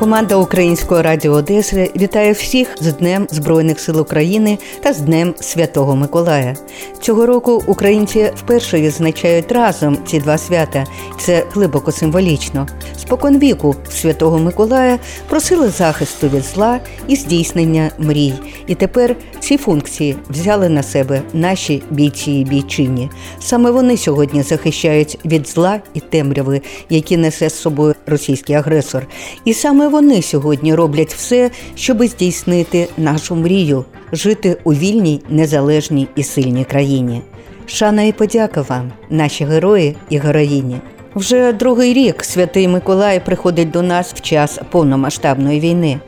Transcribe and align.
Команда 0.00 0.36
Українського 0.36 1.02
радіо 1.02 1.32
Одеси 1.32 1.90
вітає 1.96 2.32
всіх 2.32 2.68
з 2.80 2.92
Днем 2.92 3.26
Збройних 3.30 3.80
сил 3.80 4.00
України 4.00 4.58
та 4.82 4.92
з 4.92 5.00
Днем 5.00 5.34
Святого 5.40 5.96
Миколая. 5.96 6.56
Цього 7.00 7.26
року 7.26 7.62
українці 7.66 8.32
вперше 8.36 8.80
відзначають 8.80 9.52
разом 9.52 9.98
ці 10.06 10.20
два 10.20 10.38
свята. 10.38 10.86
Це 11.18 11.46
глибоко 11.52 11.92
символічно. 11.92 12.66
Спокон 12.96 13.38
віку 13.38 13.76
Святого 13.90 14.38
Миколая 14.38 14.98
просили 15.28 15.68
захисту 15.68 16.28
від 16.28 16.44
зла 16.44 16.80
і 17.08 17.16
здійснення 17.16 17.90
мрій. 17.98 18.34
І 18.66 18.74
тепер 18.74 19.16
ці 19.40 19.56
функції 19.56 20.16
взяли 20.30 20.68
на 20.68 20.82
себе 20.82 21.22
наші 21.32 21.82
бійці 21.90 22.32
і 22.32 22.44
бійчині. 22.44 23.10
Саме 23.40 23.70
вони 23.70 23.96
сьогодні 23.96 24.42
захищають 24.42 25.18
від 25.24 25.48
зла 25.48 25.80
і 25.94 26.00
темряви, 26.00 26.60
які 26.88 27.16
несе 27.16 27.50
з 27.50 27.54
собою 27.60 27.94
російський 28.10 28.56
агресор. 28.56 29.06
І 29.44 29.54
саме 29.54 29.88
вони 29.88 30.22
сьогодні 30.22 30.74
роблять 30.74 31.14
все, 31.14 31.50
щоби 31.74 32.08
здійснити 32.08 32.88
нашу 32.96 33.36
мрію 33.36 33.84
жити 34.12 34.56
у 34.64 34.74
вільній, 34.74 35.22
незалежній 35.28 36.08
і 36.16 36.22
сильній 36.22 36.64
країні. 36.64 37.22
Шана 37.66 38.02
і 38.02 38.12
подяка 38.12 38.62
вам, 38.62 38.92
наші 39.10 39.44
герої 39.44 39.96
і 40.10 40.18
героїні. 40.18 40.80
Вже 41.14 41.52
другий 41.52 41.92
рік 41.92 42.24
святий 42.24 42.68
Миколай 42.68 43.24
приходить 43.24 43.70
до 43.70 43.82
нас 43.82 44.14
в 44.14 44.20
час 44.20 44.58
повномасштабної 44.70 45.60
війни. 45.60 46.00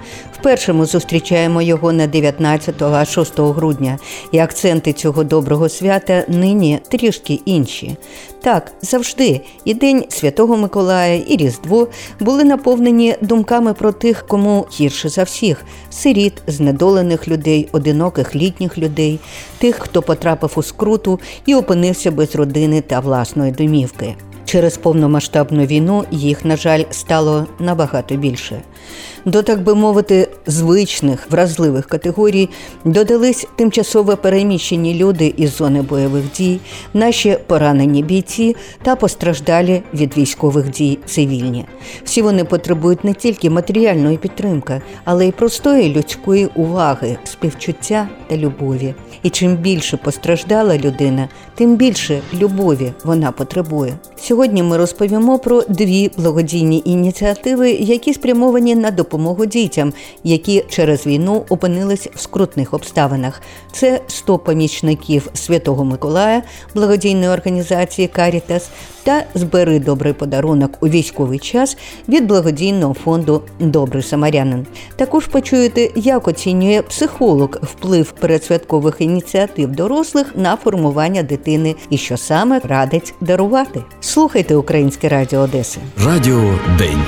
Вперше 0.42 0.72
ми 0.72 0.86
зустрічаємо 0.86 1.62
його 1.62 1.92
на 1.92 2.06
19 2.06 2.82
а 2.82 3.04
6 3.04 3.40
грудня, 3.40 3.98
і 4.32 4.38
акценти 4.38 4.92
цього 4.92 5.24
доброго 5.24 5.68
свята 5.68 6.24
нині 6.28 6.80
трішки 6.88 7.40
інші. 7.44 7.96
Так, 8.40 8.72
завжди 8.80 9.40
і 9.64 9.74
День 9.74 10.04
Святого 10.08 10.56
Миколая, 10.56 11.22
і 11.26 11.36
Різдво 11.36 11.88
були 12.20 12.44
наповнені 12.44 13.16
думками 13.20 13.74
про 13.74 13.92
тих, 13.92 14.26
кому 14.26 14.66
гірше 14.72 15.08
за 15.08 15.22
всіх: 15.22 15.64
сиріт, 15.90 16.32
знедолених 16.46 17.28
людей, 17.28 17.68
одиноких 17.72 18.36
літніх 18.36 18.78
людей, 18.78 19.20
тих, 19.58 19.76
хто 19.78 20.02
потрапив 20.02 20.52
у 20.56 20.62
скруту 20.62 21.20
і 21.46 21.54
опинився 21.54 22.10
без 22.10 22.34
родини 22.34 22.80
та 22.80 23.00
власної 23.00 23.52
домівки. 23.52 24.14
Через 24.44 24.76
повномасштабну 24.76 25.66
війну 25.66 26.04
їх, 26.10 26.44
на 26.44 26.56
жаль, 26.56 26.84
стало 26.90 27.46
набагато 27.58 28.16
більше. 28.16 28.62
До 29.24 29.42
так 29.42 29.62
би 29.62 29.74
мовити, 29.74 30.28
звичних 30.46 31.30
вразливих 31.30 31.86
категорій 31.86 32.48
додались 32.84 33.46
тимчасово 33.56 34.16
переміщені 34.16 34.94
люди 34.94 35.34
із 35.36 35.56
зони 35.56 35.82
бойових 35.82 36.24
дій, 36.36 36.60
наші 36.94 37.38
поранені 37.46 38.02
бійці 38.02 38.56
та 38.82 38.96
постраждалі 38.96 39.82
від 39.94 40.16
військових 40.16 40.70
дій 40.70 40.98
цивільні. 41.06 41.64
Всі 42.04 42.22
вони 42.22 42.44
потребують 42.44 43.04
не 43.04 43.14
тільки 43.14 43.50
матеріальної 43.50 44.16
підтримки, 44.16 44.80
але 45.04 45.28
й 45.28 45.32
простої 45.32 45.94
людської 45.94 46.48
уваги, 46.54 47.16
співчуття 47.24 48.08
та 48.28 48.36
любові. 48.36 48.94
І 49.22 49.30
чим 49.30 49.56
більше 49.56 49.96
постраждала 49.96 50.78
людина, 50.78 51.28
тим 51.54 51.76
більше 51.76 52.20
любові 52.34 52.92
вона 53.04 53.32
потребує. 53.32 53.92
Сьогодні 54.16 54.62
ми 54.62 54.76
розповімо 54.76 55.38
про 55.38 55.62
дві 55.68 56.10
благодійні 56.16 56.82
ініціативи, 56.84 57.70
які 57.70 58.14
спрямовані 58.14 58.74
на 58.74 58.90
допомогу 58.90 59.11
дітям, 59.46 59.92
які 60.24 60.64
через 60.68 61.06
війну 61.06 61.44
опинились 61.48 62.08
в 62.14 62.20
скрутних 62.20 62.74
обставинах. 62.74 63.42
Це 63.72 64.00
100 64.06 64.38
помічників 64.38 65.28
Святого 65.34 65.84
Миколая, 65.84 66.42
благодійної 66.74 67.28
організації 67.28 68.08
Карітас 68.08 68.70
та 69.02 69.24
збери 69.34 69.78
добрий 69.78 70.12
подарунок 70.12 70.78
у 70.80 70.88
військовий 70.88 71.38
час 71.38 71.76
від 72.08 72.26
благодійного 72.26 72.94
фонду 72.94 73.42
Добрий 73.60 74.02
самарянин. 74.02 74.66
Також 74.96 75.26
почуєте, 75.26 75.90
як 75.94 76.28
оцінює 76.28 76.82
психолог 76.82 77.48
вплив 77.62 78.12
передсвяткових 78.12 78.96
ініціатив 78.98 79.68
дорослих 79.68 80.36
на 80.36 80.56
формування 80.56 81.22
дитини 81.22 81.74
і 81.90 81.98
що 81.98 82.16
саме 82.16 82.60
радить 82.64 83.14
дарувати. 83.20 83.82
Слухайте 84.00 84.56
Українське 84.56 85.08
Радіо 85.08 85.40
Одеси. 85.40 85.80
Радіо 85.96 86.58
День. 86.78 87.02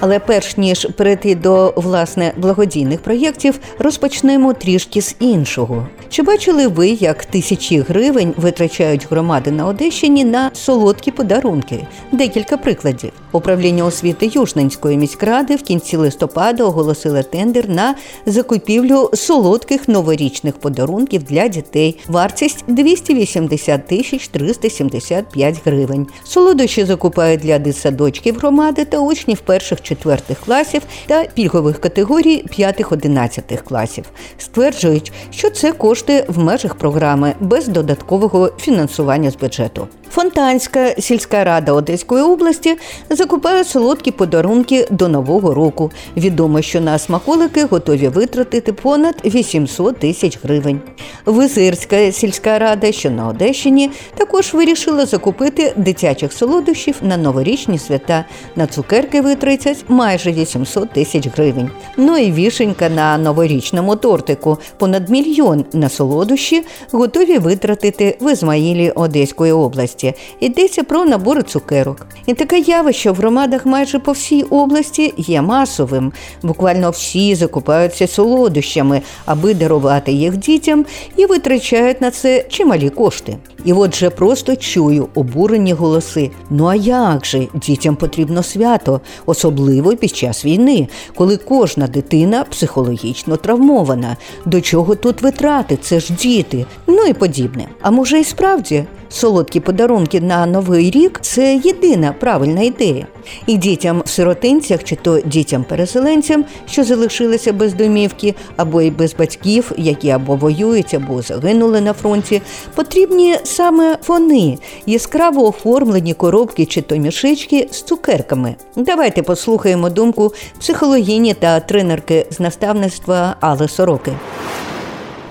Але 0.00 0.18
перш 0.18 0.56
ніж 0.56 0.88
перейти 0.96 1.34
до 1.34 1.72
власне 1.76 2.32
благодійних 2.36 3.00
проєктів, 3.00 3.58
розпочнемо 3.78 4.52
трішки 4.52 5.02
з 5.02 5.16
іншого. 5.20 5.86
Чи 6.10 6.22
бачили 6.22 6.68
ви, 6.68 6.88
як 6.88 7.24
тисячі 7.24 7.80
гривень 7.80 8.34
витрачають 8.36 9.06
громади 9.10 9.50
на 9.50 9.66
Одещині 9.66 10.24
на 10.24 10.50
солодкі 10.54 11.10
подарунки? 11.10 11.86
Декілька 12.12 12.56
прикладів. 12.56 13.12
Управління 13.32 13.84
освіти 13.84 14.30
Южненської 14.32 14.96
міськради 14.96 15.56
в 15.56 15.62
кінці 15.62 15.96
листопада 15.96 16.64
оголосило 16.64 17.22
тендер 17.22 17.68
на 17.68 17.94
закупівлю 18.26 19.10
солодких 19.14 19.88
новорічних 19.88 20.56
подарунків 20.56 21.22
для 21.22 21.48
дітей. 21.48 21.98
Вартість 22.08 22.64
280 22.66 23.86
тисяч 23.86 24.28
375 24.28 25.56
гривень. 25.64 26.06
Солодощі 26.24 26.84
закупають 26.84 27.40
для 27.40 27.58
дитсадочків 27.58 28.38
громади 28.38 28.84
та 28.84 28.98
учнів 28.98 29.40
перших 29.40 29.82
четвертих 29.88 30.40
класів 30.40 30.82
та 31.06 31.24
пільгових 31.24 31.80
категорій 31.80 32.44
5-11 32.58 33.62
класів. 33.62 34.04
Стверджують, 34.38 35.12
що 35.30 35.50
це 35.50 35.72
кошти 35.72 36.24
в 36.28 36.38
межах 36.38 36.74
програми 36.74 37.34
без 37.40 37.68
додаткового 37.68 38.52
фінансування 38.58 39.30
з 39.30 39.36
бюджету. 39.36 39.88
Фонтанська 40.10 40.94
сільська 40.98 41.44
рада 41.44 41.72
Одеської 41.72 42.22
області 42.22 42.76
закупає 43.10 43.64
солодкі 43.64 44.10
подарунки 44.10 44.86
до 44.90 45.08
нового 45.08 45.54
року. 45.54 45.90
Відомо, 46.16 46.62
що 46.62 46.80
на 46.80 46.98
смаколики 46.98 47.64
готові 47.64 48.08
витратити 48.08 48.72
понад 48.72 49.14
800 49.24 49.98
тисяч 49.98 50.38
гривень. 50.42 50.80
Визирська 51.26 52.12
сільська 52.12 52.58
рада, 52.58 52.92
що 52.92 53.10
на 53.10 53.28
Одещині, 53.28 53.90
також 54.14 54.54
вирішила 54.54 55.06
закупити 55.06 55.72
дитячих 55.76 56.32
солодощів 56.32 56.96
на 57.02 57.16
новорічні 57.16 57.78
свята. 57.78 58.24
На 58.56 58.66
цукерки 58.66 59.20
витратять 59.20 59.84
майже 59.88 60.32
800 60.32 60.92
тисяч 60.92 61.28
гривень. 61.36 61.70
Ну 61.96 62.18
і 62.18 62.32
вішенька 62.32 62.88
на 62.88 63.18
новорічному 63.18 63.96
тортику. 63.96 64.58
Понад 64.78 65.08
мільйон 65.08 65.64
на 65.72 65.88
солодощі 65.88 66.62
готові 66.92 67.38
витратити 67.38 68.18
в 68.20 68.32
Ізмаїлі 68.32 68.90
Одеської 68.90 69.52
області. 69.52 69.97
Йдеться 70.40 70.82
про 70.82 71.04
набори 71.04 71.42
цукерок. 71.42 72.06
І 72.26 72.34
таке 72.34 72.58
явище 72.58 73.10
в 73.10 73.14
громадах 73.14 73.66
майже 73.66 73.98
по 73.98 74.12
всій 74.12 74.42
області 74.42 75.14
є 75.16 75.42
масовим. 75.42 76.12
Буквально 76.42 76.90
всі 76.90 77.34
закупаються 77.34 78.06
солодощами, 78.06 79.02
аби 79.24 79.54
дарувати 79.54 80.12
їх 80.12 80.36
дітям, 80.36 80.86
і 81.16 81.26
витрачають 81.26 82.00
на 82.00 82.10
це 82.10 82.44
чималі 82.48 82.90
кошти. 82.90 83.36
І 83.64 83.72
от 83.72 83.94
же 83.94 84.10
просто 84.10 84.56
чую 84.56 85.08
обурені 85.14 85.72
голоси. 85.72 86.30
Ну 86.50 86.66
а 86.66 86.74
як 86.74 87.26
же 87.26 87.46
дітям 87.54 87.96
потрібно 87.96 88.42
свято, 88.42 89.00
особливо 89.26 89.96
під 89.96 90.16
час 90.16 90.44
війни, 90.44 90.88
коли 91.14 91.36
кожна 91.36 91.86
дитина 91.86 92.44
психологічно 92.44 93.36
травмована. 93.36 94.16
До 94.44 94.60
чого 94.60 94.94
тут 94.94 95.22
витрати? 95.22 95.76
Це 95.76 96.00
ж 96.00 96.12
діти, 96.12 96.66
ну 96.86 97.04
і 97.04 97.12
подібне. 97.12 97.68
А 97.80 97.90
може 97.90 98.20
і 98.20 98.24
справді 98.24 98.84
солодкі 99.08 99.60
подарунки 99.60 100.20
на 100.20 100.46
новий 100.46 100.90
рік 100.90 101.18
це 101.22 101.60
єдина 101.64 102.14
правильна 102.20 102.62
ідея. 102.62 103.06
І 103.46 103.56
дітям 103.56 104.02
в 104.04 104.08
сиротинцях, 104.08 104.84
чи 104.84 104.96
то 104.96 105.20
дітям-переселенцям, 105.20 106.44
що 106.66 106.84
залишилися 106.84 107.52
без 107.52 107.74
домівки, 107.74 108.34
або 108.56 108.82
й 108.82 108.90
без 108.90 109.14
батьків, 109.14 109.72
які 109.76 110.10
або 110.10 110.36
воюють, 110.36 110.94
або 110.94 111.22
загинули 111.22 111.80
на 111.80 111.92
фронті, 111.92 112.42
потрібні 112.74 113.36
саме 113.44 113.98
вони 114.06 114.58
яскраво 114.86 115.48
оформлені 115.48 116.14
коробки 116.14 116.66
чи 116.66 116.82
то 116.82 116.96
мішечки 116.96 117.68
з 117.70 117.82
цукерками. 117.82 118.54
Давайте 118.76 119.22
послухаємо 119.22 119.90
думку 119.90 120.32
психологіні 120.60 121.34
та 121.34 121.60
тренерки 121.60 122.26
з 122.30 122.40
наставництва 122.40 123.36
Алли 123.40 123.68
Сороки. 123.68 124.12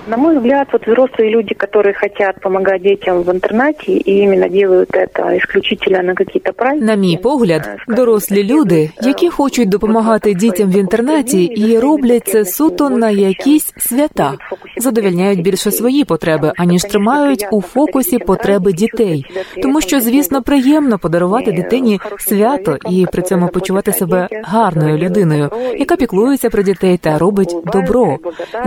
На 0.07 0.17
мой 0.17 0.37
взгляд, 0.37 0.67
вот 0.73 0.85
взрослые 0.85 1.29
люди, 1.29 1.53
которые 1.53 1.93
хотят 1.93 2.41
помогать 2.41 2.81
детям 2.81 3.23
в 3.23 3.31
интернате 3.31 3.93
и 3.93 4.23
именно 4.23 4.49
делают 4.49 4.89
это 4.93 5.37
исключительно 5.37 6.01
на 6.01 6.13
какие-то 6.13 6.51
праздники. 6.53 6.85
На 6.85 6.95
мій 6.95 7.17
погляд, 7.17 7.69
дорослі 7.87 8.43
люди, 8.43 8.89
які 9.01 9.29
хочуть 9.29 9.69
допомагати 9.69 10.33
дітям 10.33 10.71
в 10.71 10.75
інтернаті, 10.75 11.43
і 11.43 11.79
роблять 11.79 12.27
це 12.27 12.45
суто 12.45 12.89
на 12.89 13.09
якісь 13.09 13.73
свята, 13.77 14.33
задовільняють 14.77 15.41
більше 15.41 15.71
свої 15.71 16.03
потреби, 16.05 16.53
аніж 16.57 16.83
тримають 16.83 17.47
у 17.51 17.61
фокусі 17.61 18.19
потреби 18.19 18.73
дітей, 18.73 19.25
тому 19.61 19.81
що, 19.81 19.99
звісно, 19.99 20.41
приємно 20.41 20.99
подарувати 20.99 21.51
дитині 21.51 21.99
свято 22.19 22.77
і 22.89 23.05
при 23.11 23.21
цьому 23.21 23.47
почувати 23.47 23.93
себе 23.93 24.27
гарною 24.43 24.97
людиною, 24.97 25.49
яка 25.77 25.95
піклується 25.95 26.49
про 26.49 26.63
дітей 26.63 26.97
та 26.97 27.17
робить 27.17 27.55
добро. 27.73 28.17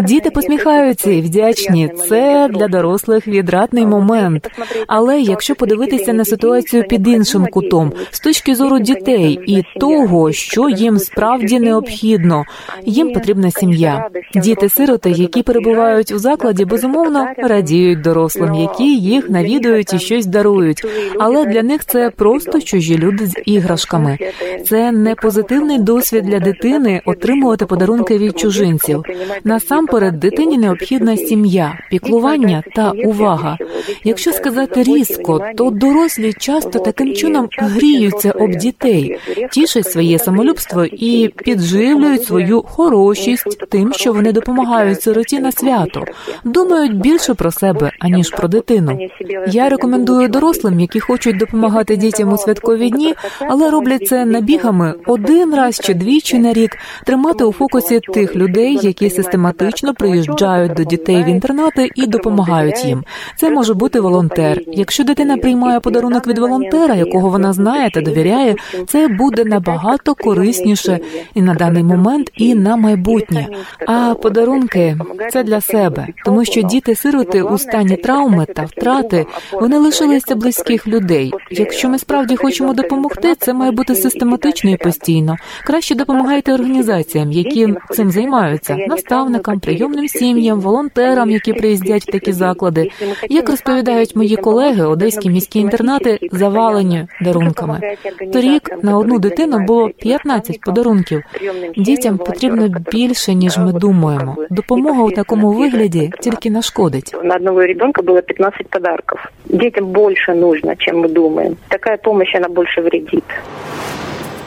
Діти 0.01 0.31
посміхаються 0.31 1.11
і 1.11 1.27
вдячні. 1.32 1.90
Це 2.10 2.50
для 2.54 2.68
дорослих 2.68 3.28
відрадний 3.28 3.86
момент. 3.86 4.50
Але 4.88 5.20
якщо 5.20 5.56
подивитися 5.56 6.14
на 6.14 6.26
ситуацію 6.26 6.84
під 6.84 7.08
іншим 7.08 7.48
кутом, 7.52 7.94
з 8.12 8.20
точки 8.20 8.56
зору 8.56 8.80
дітей 8.80 9.40
і 9.48 9.64
того, 9.80 10.32
що 10.32 10.70
їм 10.70 11.00
справді 11.00 11.60
необхідно, 11.60 12.44
їм 12.86 13.14
потрібна 13.14 13.52
сім'я. 13.52 14.10
Діти-сироти, 14.36 15.10
які 15.12 15.44
перебувають 15.44 16.12
у 16.12 16.18
закладі, 16.18 16.66
безумовно 16.66 17.26
радіють 17.38 18.02
дорослим, 18.02 18.54
які 18.54 18.98
їх 18.98 19.30
навідують 19.30 19.94
і 19.94 20.00
щось 20.00 20.26
дарують. 20.26 20.86
Але 21.20 21.46
для 21.46 21.64
них 21.64 21.86
це 21.86 22.10
просто 22.10 22.62
чужі 22.62 22.98
люди 22.98 23.28
з 23.28 23.34
іграшками. 23.46 24.18
Це 24.70 24.92
не 24.92 25.16
позитивний 25.16 25.80
досвід 25.80 26.24
для 26.24 26.40
дитини 26.40 27.02
отримувати 27.06 27.66
подарунки 27.66 28.18
від 28.18 28.40
чужинців. 28.40 29.04
Насамперед, 29.44 30.20
дитині 30.20 30.58
необхідна 30.58 31.18
сім'я, 31.28 31.80
піклування 31.90 32.64
та 32.76 32.92
увага. 32.92 33.58
Якщо 34.04 34.32
сказати 34.32 34.84
різко, 34.84 35.42
то 35.58 35.70
дорослі 35.70 36.34
часто 36.34 36.80
таким 36.80 37.14
чином 37.14 37.48
гріються 37.58 38.32
об 38.32 38.56
дітей, 38.56 39.20
тішать 39.52 39.92
своє 39.92 40.20
самолюбство 40.20 40.86
і 40.86 41.34
підживлюють 41.36 42.24
свою 42.24 42.62
хорошість 42.62 43.70
тим, 43.70 43.94
що 43.94 44.14
вони 44.14 44.32
допомагають 44.32 45.02
сироті 45.02 45.40
на 45.40 45.52
свято, 45.52 46.04
думають 46.44 47.00
більше 47.00 47.34
про 47.34 47.52
себе 47.52 47.92
аніж 48.00 48.30
про 48.30 48.48
дитину. 48.48 49.00
Я 49.48 49.70
рекомендую 49.70 50.28
дорослим, 50.28 50.80
які 50.80 51.00
хочуть 51.00 51.38
допомагати 51.38 51.96
дітям 51.96 52.34
у 52.34 52.38
святкові 52.38 52.90
дні, 52.90 53.16
але 53.40 53.70
роблять 53.70 54.08
це 54.08 54.26
набігами 54.26 54.94
один 55.06 55.56
раз 55.56 55.80
чи 55.84 55.94
двічі 55.94 56.40
на 56.40 56.54
рік, 56.54 56.78
тримати 57.06 57.44
у 57.44 57.52
фокусі 57.52 58.00
тих 58.00 58.36
людей, 58.36 58.80
які 58.82 59.10
систематично 59.10 59.94
приїжджають 59.94 60.74
до 60.74 60.84
дітей 60.84 61.11
в 61.16 61.28
інтернати 61.28 61.90
і 61.96 62.08
допомагають 62.08 62.86
їм. 62.86 63.04
Це 63.36 63.50
може 63.50 63.74
бути 63.74 64.00
волонтер. 64.00 64.62
Якщо 64.68 65.04
дитина 65.04 65.38
приймає 65.38 65.80
подарунок 65.80 66.28
від 66.28 66.38
волонтера, 66.38 66.96
якого 66.96 67.30
вона 67.30 67.54
знає 67.54 67.90
та 67.94 68.02
довіряє, 68.02 68.56
це 68.88 69.08
буде 69.08 69.46
набагато 69.46 70.16
корисніше 70.16 71.00
і 71.34 71.42
на 71.42 71.54
даний 71.54 71.84
момент, 71.84 72.32
і 72.38 72.56
на 72.56 72.76
майбутнє. 72.76 73.48
А 73.88 74.14
подарунки 74.22 74.98
це 75.32 75.44
для 75.44 75.62
себе, 75.62 76.08
тому 76.26 76.46
що 76.46 76.62
діти-сироти 76.62 77.42
у 77.42 77.58
стані 77.58 77.96
травми 77.96 78.46
та 78.56 78.64
втрати 78.64 79.26
вони 79.54 79.78
лишилися 79.78 80.36
близьких 80.36 80.88
людей. 80.88 81.34
Якщо 81.52 81.90
ми 81.90 82.00
справді 82.00 82.36
хочемо 82.36 82.74
допомогти, 82.74 83.36
це 83.36 83.54
має 83.54 83.72
бути 83.72 83.96
систематично 83.96 84.72
і 84.72 84.78
постійно. 84.78 85.36
Краще 85.66 85.96
допомагайте 85.96 86.54
організаціям, 86.54 87.32
які 87.32 87.74
цим 87.90 88.12
займаються, 88.12 88.78
наставникам, 88.88 89.60
прийомним 89.60 90.08
сім'ям, 90.08 90.60
волонтерам, 90.60 91.01
які 91.30 91.54
приїздять 91.54 92.04
в 92.04 92.12
такі 92.12 92.32
заклади. 92.32 92.90
Як 93.30 93.50
розповідають 93.50 94.16
мої 94.16 94.36
колеги, 94.36 94.86
одеські 94.86 95.30
міські 95.30 95.60
інтернати 95.60 96.20
завалені 96.32 97.08
дарунками. 97.22 97.82
Торік 98.34 98.84
на 98.84 98.98
одну 98.98 99.20
дитину 99.20 99.60
було 99.60 99.90
15 99.90 100.62
подарунків. 100.62 101.24
Дітям 101.78 102.18
потрібно 102.18 102.68
більше 102.92 103.34
ніж 103.34 103.58
ми 103.58 103.74
думаємо. 103.74 104.36
Допомога 104.50 105.04
у 105.04 105.12
такому 105.12 105.52
вигляді 105.52 106.12
тільки 106.20 106.50
нашкодить. 106.52 107.16
На 107.24 107.36
одного 107.36 107.62
ребенка 107.62 108.02
было 108.02 108.22
15 108.22 108.68
подарков. 108.68 109.20
Детям 109.46 109.86
больше 109.86 110.34
нужно, 110.34 110.76
чем 110.76 111.02
мы 111.02 111.08
думаем. 111.08 111.58
Такая 111.68 111.98
помощь, 111.98 112.36
она 112.36 112.48
больше 112.48 112.82
вредит. 112.82 113.24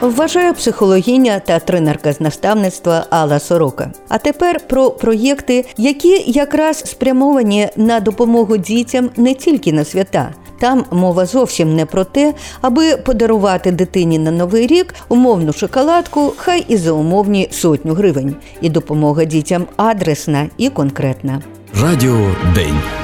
Вважає 0.00 0.52
психологиня 0.52 1.38
та 1.38 1.58
тренерка 1.58 2.12
з 2.12 2.20
наставництва 2.20 3.06
Алла 3.10 3.38
Сорока. 3.38 3.92
А 4.08 4.18
тепер 4.18 4.60
про 4.68 4.90
проєкти, 4.90 5.64
які 5.76 6.24
якраз 6.26 6.78
спрямовані 6.78 7.68
на 7.76 8.00
допомогу 8.00 8.56
дітям 8.56 9.10
не 9.16 9.34
тільки 9.34 9.72
на 9.72 9.84
свята. 9.84 10.34
Там 10.60 10.84
мова 10.90 11.26
зовсім 11.26 11.76
не 11.76 11.86
про 11.86 12.04
те, 12.04 12.34
аби 12.60 12.96
подарувати 12.96 13.72
дитині 13.72 14.18
на 14.18 14.30
новий 14.30 14.66
рік 14.66 14.94
умовну 15.08 15.52
шоколадку, 15.52 16.32
хай 16.36 16.64
і 16.68 16.76
за 16.76 16.92
умовні 16.92 17.48
сотню 17.50 17.94
гривень. 17.94 18.36
І 18.60 18.68
допомога 18.68 19.24
дітям 19.24 19.66
адресна 19.76 20.46
і 20.56 20.68
конкретна. 20.68 21.42
Радіо 21.82 22.26
День. 22.54 23.03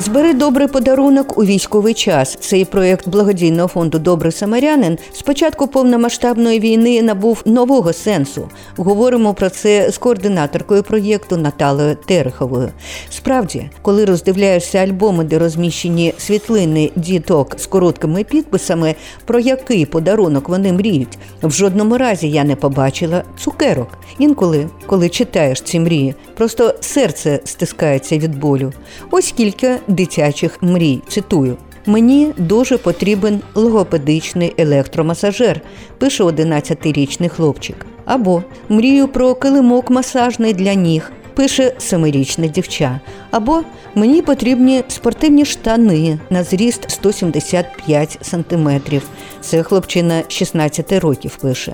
Збери 0.00 0.34
добрий 0.34 0.68
подарунок 0.68 1.38
у 1.38 1.44
військовий 1.44 1.94
час. 1.94 2.36
Цей 2.40 2.64
проєкт 2.64 3.08
благодійного 3.08 3.68
фонду 3.68 3.98
Добрий 3.98 4.32
самарянин 4.32 4.98
з 5.12 5.22
початку 5.22 5.66
повномасштабної 5.66 6.60
війни 6.60 7.02
набув 7.02 7.42
нового 7.44 7.92
сенсу. 7.92 8.48
Говоримо 8.76 9.34
про 9.34 9.50
це 9.50 9.90
з 9.90 9.98
координаторкою 9.98 10.82
проєкту 10.82 11.36
Наталою 11.36 11.96
Тереховою. 12.06 12.68
Справді, 13.10 13.70
коли 13.82 14.04
роздивляєшся 14.04 14.78
альбоми, 14.78 15.24
де 15.24 15.38
розміщені 15.38 16.14
світлини 16.18 16.90
діток 16.96 17.54
з 17.58 17.66
короткими 17.66 18.24
підписами, 18.24 18.94
про 19.24 19.40
який 19.40 19.86
подарунок 19.86 20.48
вони 20.48 20.72
мріють, 20.72 21.18
в 21.42 21.50
жодному 21.50 21.98
разі 21.98 22.30
я 22.30 22.44
не 22.44 22.56
побачила 22.56 23.22
цукерок. 23.38 23.88
Інколи, 24.18 24.68
коли 24.86 25.08
читаєш 25.08 25.60
ці 25.60 25.80
мрії, 25.80 26.14
просто 26.36 26.74
серце 26.80 27.40
стискається 27.44 28.18
від 28.18 28.38
болю. 28.38 28.72
Ось 29.10 29.32
кілька 29.32 29.78
дитячих 29.90 30.62
мрій. 30.62 31.02
Цитую. 31.08 31.56
Мені 31.86 32.32
дуже 32.36 32.78
потрібен 32.78 33.40
логопедичний 33.54 34.54
електромасажер, 34.58 35.60
пише 35.98 36.24
11-річний 36.24 37.28
хлопчик. 37.28 37.86
Або 38.04 38.42
мрію 38.68 39.08
про 39.08 39.34
килимок 39.34 39.90
масажний 39.90 40.54
для 40.54 40.74
ніг, 40.74 41.12
пише 41.34 41.74
семирічне 41.78 42.48
дівча. 42.48 43.00
Або 43.30 43.62
мені 43.94 44.22
потрібні 44.22 44.82
спортивні 44.88 45.44
штани 45.44 46.18
на 46.30 46.44
зріст 46.44 46.90
175 46.90 48.18
сантиметрів. 48.22 49.02
Це 49.40 49.62
хлопчина 49.62 50.22
16 50.28 50.92
років 50.92 51.36
пише. 51.36 51.72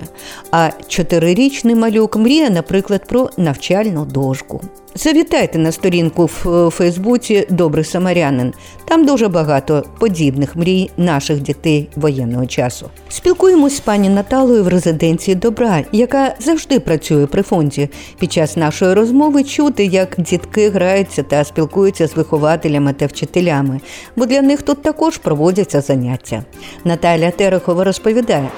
А 0.51 0.69
чотирирічний 0.87 1.75
малюк 1.75 2.17
мріє, 2.17 2.49
наприклад, 2.49 3.07
про 3.07 3.29
навчальну 3.37 4.05
дошку. 4.05 4.61
Завітайте 4.99 5.57
на 5.59 5.71
сторінку 5.71 6.29
в 6.43 6.69
Фейсбуці 6.69 7.47
Добрий 7.49 7.85
Самарянин. 7.85 8.53
Там 8.85 9.05
дуже 9.05 9.27
багато 9.27 9.83
подібних 9.99 10.55
мрій 10.55 10.89
наших 10.97 11.39
дітей 11.39 11.89
воєнного 11.95 12.45
часу. 12.45 12.89
Спілкуємось 13.09 13.75
з 13.75 13.79
пані 13.79 14.09
Наталою 14.09 14.63
в 14.63 14.67
резиденції 14.67 15.35
добра, 15.35 15.83
яка 15.91 16.35
завжди 16.39 16.79
працює 16.79 17.25
при 17.25 17.41
фонді. 17.41 17.89
Під 18.19 18.31
час 18.31 18.57
нашої 18.57 18.93
розмови 18.93 19.43
чути, 19.43 19.85
як 19.85 20.15
дітки 20.17 20.69
граються 20.69 21.23
та 21.23 21.43
спілкуються 21.43 22.07
з 22.07 22.15
вихователями 22.15 22.93
та 22.93 23.05
вчителями, 23.05 23.79
бо 24.15 24.25
для 24.25 24.41
них 24.41 24.61
тут 24.61 24.81
також 24.81 25.17
проводяться 25.17 25.81
заняття. 25.81 26.43
Наталя 26.83 27.31
Терехова 27.31 27.83
розповідає. 27.83 28.49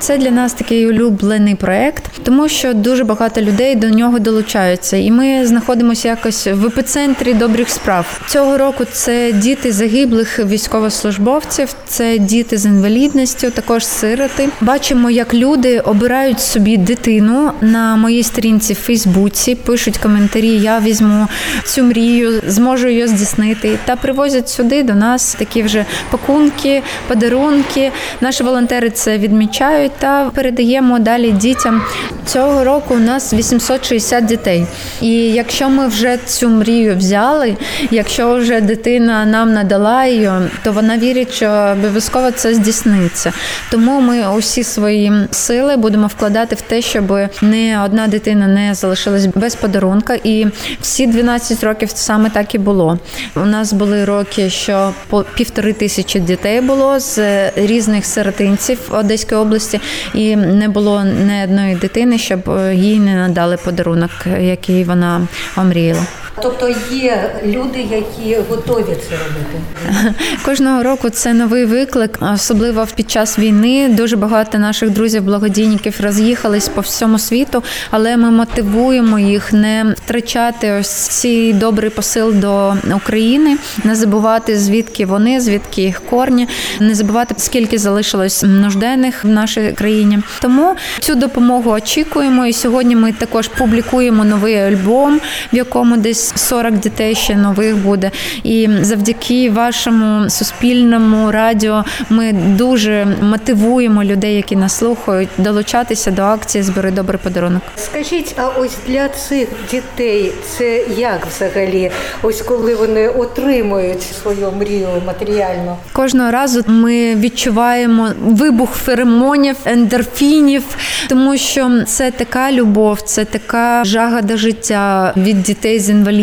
Це 0.00 0.18
для 0.18 0.30
нас 0.30 0.52
такий 0.52 0.86
улюблений 0.86 1.54
проект, 1.54 2.04
тому 2.22 2.48
що 2.48 2.74
дуже 2.74 3.04
багато 3.04 3.40
людей 3.40 3.76
до 3.76 3.88
нього 3.88 4.18
долучаються, 4.18 4.96
і 4.96 5.10
ми 5.10 5.46
знаходимося 5.46 6.08
якось 6.08 6.46
в 6.46 6.66
епіцентрі 6.66 7.34
добрих 7.34 7.68
справ. 7.68 8.20
Цього 8.28 8.58
року 8.58 8.84
це 8.92 9.32
діти 9.32 9.72
загиблих 9.72 10.38
військовослужбовців, 10.38 11.74
це 11.86 12.18
діти 12.18 12.58
з 12.58 12.66
інвалідністю, 12.66 13.50
також 13.50 13.86
сироти. 13.86 14.48
Бачимо, 14.60 15.10
як 15.10 15.34
люди 15.34 15.80
обирають 15.80 16.40
собі 16.40 16.76
дитину 16.76 17.52
на 17.60 17.96
моїй 17.96 18.22
сторінці 18.22 18.72
в 18.72 18.76
Фейсбуці, 18.76 19.54
пишуть 19.54 19.98
коментарі. 19.98 20.48
Я 20.48 20.80
візьму 20.80 21.26
цю 21.64 21.82
мрію, 21.82 22.42
зможу 22.46 22.88
її 22.88 23.06
здійснити, 23.06 23.78
та 23.84 23.96
привозять 23.96 24.48
сюди 24.48 24.82
до 24.82 24.94
нас 24.94 25.34
такі 25.34 25.62
вже 25.62 25.84
пакунки, 26.10 26.82
подарунки. 27.08 27.92
Наші 28.20 28.42
волонтери 28.42 28.90
це 28.90 29.18
відмічають 29.18 29.89
та 29.98 30.30
передаємо 30.34 30.98
далі 30.98 31.32
дітям. 31.32 31.82
Цього 32.26 32.64
року 32.64 32.94
у 32.94 32.98
нас 32.98 33.32
860 33.34 34.24
дітей. 34.24 34.66
І 35.00 35.12
якщо 35.12 35.68
ми 35.68 35.86
вже 35.86 36.18
цю 36.26 36.48
мрію 36.48 36.96
взяли, 36.96 37.56
якщо 37.90 38.34
вже 38.34 38.60
дитина 38.60 39.24
нам 39.24 39.52
надала 39.52 40.04
її, 40.06 40.30
то 40.64 40.72
вона 40.72 40.98
вірить, 40.98 41.32
що 41.32 41.50
обов'язково 41.72 42.30
це 42.30 42.54
здійсниться. 42.54 43.32
Тому 43.70 44.00
ми 44.00 44.36
усі 44.36 44.64
свої 44.64 45.12
сили 45.30 45.76
будемо 45.76 46.06
вкладати 46.06 46.54
в 46.54 46.60
те, 46.60 46.82
щоб 46.82 47.18
не 47.42 47.82
одна 47.84 48.06
дитина 48.06 48.46
не 48.46 48.74
залишилась 48.74 49.26
без 49.26 49.54
подарунка. 49.54 50.14
І 50.24 50.46
всі 50.80 51.06
12 51.06 51.64
років 51.64 51.90
саме 51.94 52.30
так 52.30 52.54
і 52.54 52.58
було. 52.58 52.98
У 53.36 53.44
нас 53.44 53.72
були 53.72 54.04
роки, 54.04 54.50
що 54.50 54.92
по 55.08 55.24
півтори 55.36 55.72
тисячі 55.72 56.20
дітей 56.20 56.60
було 56.60 57.00
з 57.00 57.18
різних 57.56 58.06
сиротинців 58.06 58.78
Одеської 58.90 59.40
області, 59.40 59.79
і 60.14 60.36
не 60.36 60.68
було 60.68 61.04
ні 61.04 61.44
одної 61.44 61.74
дитини, 61.74 62.18
щоб 62.18 62.40
їй 62.72 62.98
не 62.98 63.14
надали 63.14 63.56
подарунок, 63.56 64.10
який 64.40 64.84
вона 64.84 65.26
омріяла. 65.56 66.06
Тобто 66.42 66.68
є 66.90 67.34
люди, 67.44 67.86
які 67.90 68.36
готові 68.48 68.96
це 69.08 69.16
робити. 69.16 70.14
Кожного 70.44 70.82
року 70.82 71.10
це 71.10 71.32
новий 71.32 71.64
виклик, 71.64 72.18
особливо 72.34 72.86
під 72.94 73.10
час 73.10 73.38
війни. 73.38 73.88
Дуже 73.88 74.16
багато 74.16 74.58
наших 74.58 74.90
друзів-благодійників 74.90 76.00
роз'їхались 76.00 76.68
по 76.68 76.80
всьому 76.80 77.18
світу, 77.18 77.62
але 77.90 78.16
ми 78.16 78.30
мотивуємо 78.30 79.18
їх 79.18 79.52
не 79.52 79.94
втрачати 79.96 80.72
ось 80.72 80.90
цей 80.90 81.52
добрий 81.52 81.90
посил 81.90 82.32
до 82.34 82.74
України, 82.96 83.56
не 83.84 83.94
забувати 83.94 84.58
звідки 84.58 85.06
вони, 85.06 85.40
звідки 85.40 85.82
їх 85.82 86.02
корні, 86.10 86.48
не 86.80 86.94
забувати 86.94 87.34
скільки 87.38 87.78
залишилось 87.78 88.42
нужденних 88.42 89.24
в 89.24 89.28
нашій 89.28 89.72
країні. 89.72 90.18
Тому 90.40 90.74
цю 91.00 91.14
допомогу 91.14 91.70
очікуємо. 91.70 92.46
І 92.46 92.52
сьогодні 92.52 92.96
ми 92.96 93.12
також 93.12 93.48
публікуємо 93.48 94.24
новий 94.24 94.56
альбом, 94.56 95.20
в 95.52 95.56
якому 95.56 95.96
десь 95.96 96.29
40 96.38 96.78
дітей 96.78 97.14
ще 97.14 97.36
нових 97.36 97.76
буде. 97.76 98.10
І 98.42 98.68
завдяки 98.80 99.50
вашому 99.50 100.30
суспільному 100.30 101.30
радіо 101.30 101.84
ми 102.10 102.32
дуже 102.32 103.06
мотивуємо 103.22 104.04
людей, 104.04 104.36
які 104.36 104.56
нас 104.56 104.76
слухають, 104.76 105.28
долучатися 105.38 106.10
до 106.10 106.22
акції 106.22 106.62
Збери 106.62 106.90
добрий 106.90 107.20
подарунок. 107.22 107.62
Скажіть, 107.76 108.34
а 108.36 108.48
ось 108.48 108.76
для 108.86 109.08
цих 109.08 109.48
дітей 109.70 110.32
це 110.58 110.84
як 110.96 111.26
взагалі? 111.26 111.90
Ось 112.22 112.42
коли 112.42 112.74
вони 112.74 113.08
отримують 113.08 114.02
свою 114.22 114.52
мрію 114.52 114.88
матеріально? 115.06 115.76
Кожного 115.92 116.30
разу 116.30 116.64
ми 116.66 117.14
відчуваємо 117.14 118.08
вибух 118.20 118.70
феромонів, 118.70 119.56
ендорфінів, 119.64 120.62
тому 121.08 121.36
що 121.36 121.70
це 121.86 122.10
така 122.10 122.52
любов, 122.52 123.00
це 123.00 123.24
така 123.24 123.84
жага 123.84 124.22
до 124.22 124.36
життя 124.36 125.12
від 125.16 125.42
дітей 125.42 125.78
з 125.78 125.90
інвалідністю, 125.90 126.19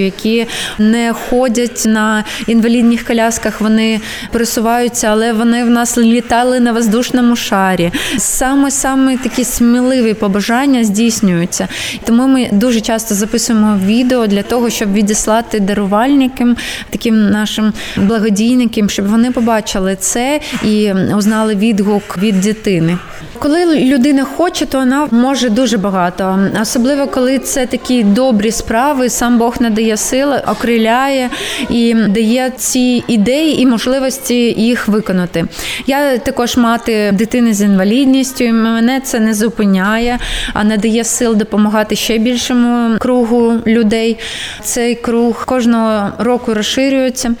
які 0.00 0.46
не 0.78 1.12
ходять 1.12 1.84
на 1.86 2.24
інвалідних 2.46 3.04
колясках, 3.04 3.60
вони 3.60 4.00
пересуваються, 4.32 5.06
але 5.06 5.32
вони 5.32 5.64
в 5.64 5.70
нас 5.70 5.98
літали 5.98 6.60
на 6.60 6.72
воздушному 6.72 7.36
шарі. 7.36 7.92
Саме 8.18 8.70
саме 8.70 9.16
такі 9.16 9.44
сміливі 9.44 10.14
побажання 10.14 10.84
здійснюються. 10.84 11.68
Тому 12.04 12.26
ми 12.26 12.48
дуже 12.52 12.80
часто 12.80 13.14
записуємо 13.14 13.78
відео 13.84 14.26
для 14.26 14.42
того, 14.42 14.70
щоб 14.70 14.92
відіслати 14.92 15.60
дарувальникам, 15.60 16.56
таким 16.90 17.30
нашим 17.30 17.72
благодійникам, 17.96 18.90
щоб 18.90 19.06
вони 19.06 19.30
побачили 19.30 19.96
це 20.00 20.40
і 20.64 20.92
узнали 20.92 21.54
відгук 21.54 22.18
від 22.18 22.40
дитини. 22.40 22.98
Коли 23.38 23.80
людина 23.80 24.24
хоче, 24.24 24.66
то 24.66 24.78
вона 24.78 25.08
може 25.10 25.50
дуже 25.50 25.78
багато, 25.78 26.38
особливо 26.62 27.06
коли 27.06 27.38
це 27.38 27.66
такі 27.66 28.04
добрі 28.04 28.50
справи. 28.50 29.10
Сам 29.26 29.38
Бог 29.38 29.56
надає 29.60 29.96
сили, 29.96 30.42
окриляє 30.46 31.30
і 31.70 31.94
дає 31.94 32.52
ці 32.56 33.04
ідеї 33.08 33.60
і 33.60 33.66
можливості 33.66 34.34
їх 34.52 34.88
виконати. 34.88 35.44
Я 35.86 36.18
також 36.18 36.56
мати 36.56 37.12
дитини 37.12 37.54
з 37.54 37.62
інвалідністю. 37.62 38.44
і 38.44 38.52
Мене 38.52 39.00
це 39.00 39.20
не 39.20 39.34
зупиняє, 39.34 40.18
а 40.52 40.64
надає 40.64 41.04
сил 41.04 41.36
допомагати 41.36 41.96
ще 41.96 42.18
більшому 42.18 42.98
кругу 42.98 43.52
людей. 43.66 44.18
Цей 44.62 44.94
круг 44.94 45.46
кожного 45.46 46.12
року 46.18 46.54
розширюється. 46.54 47.34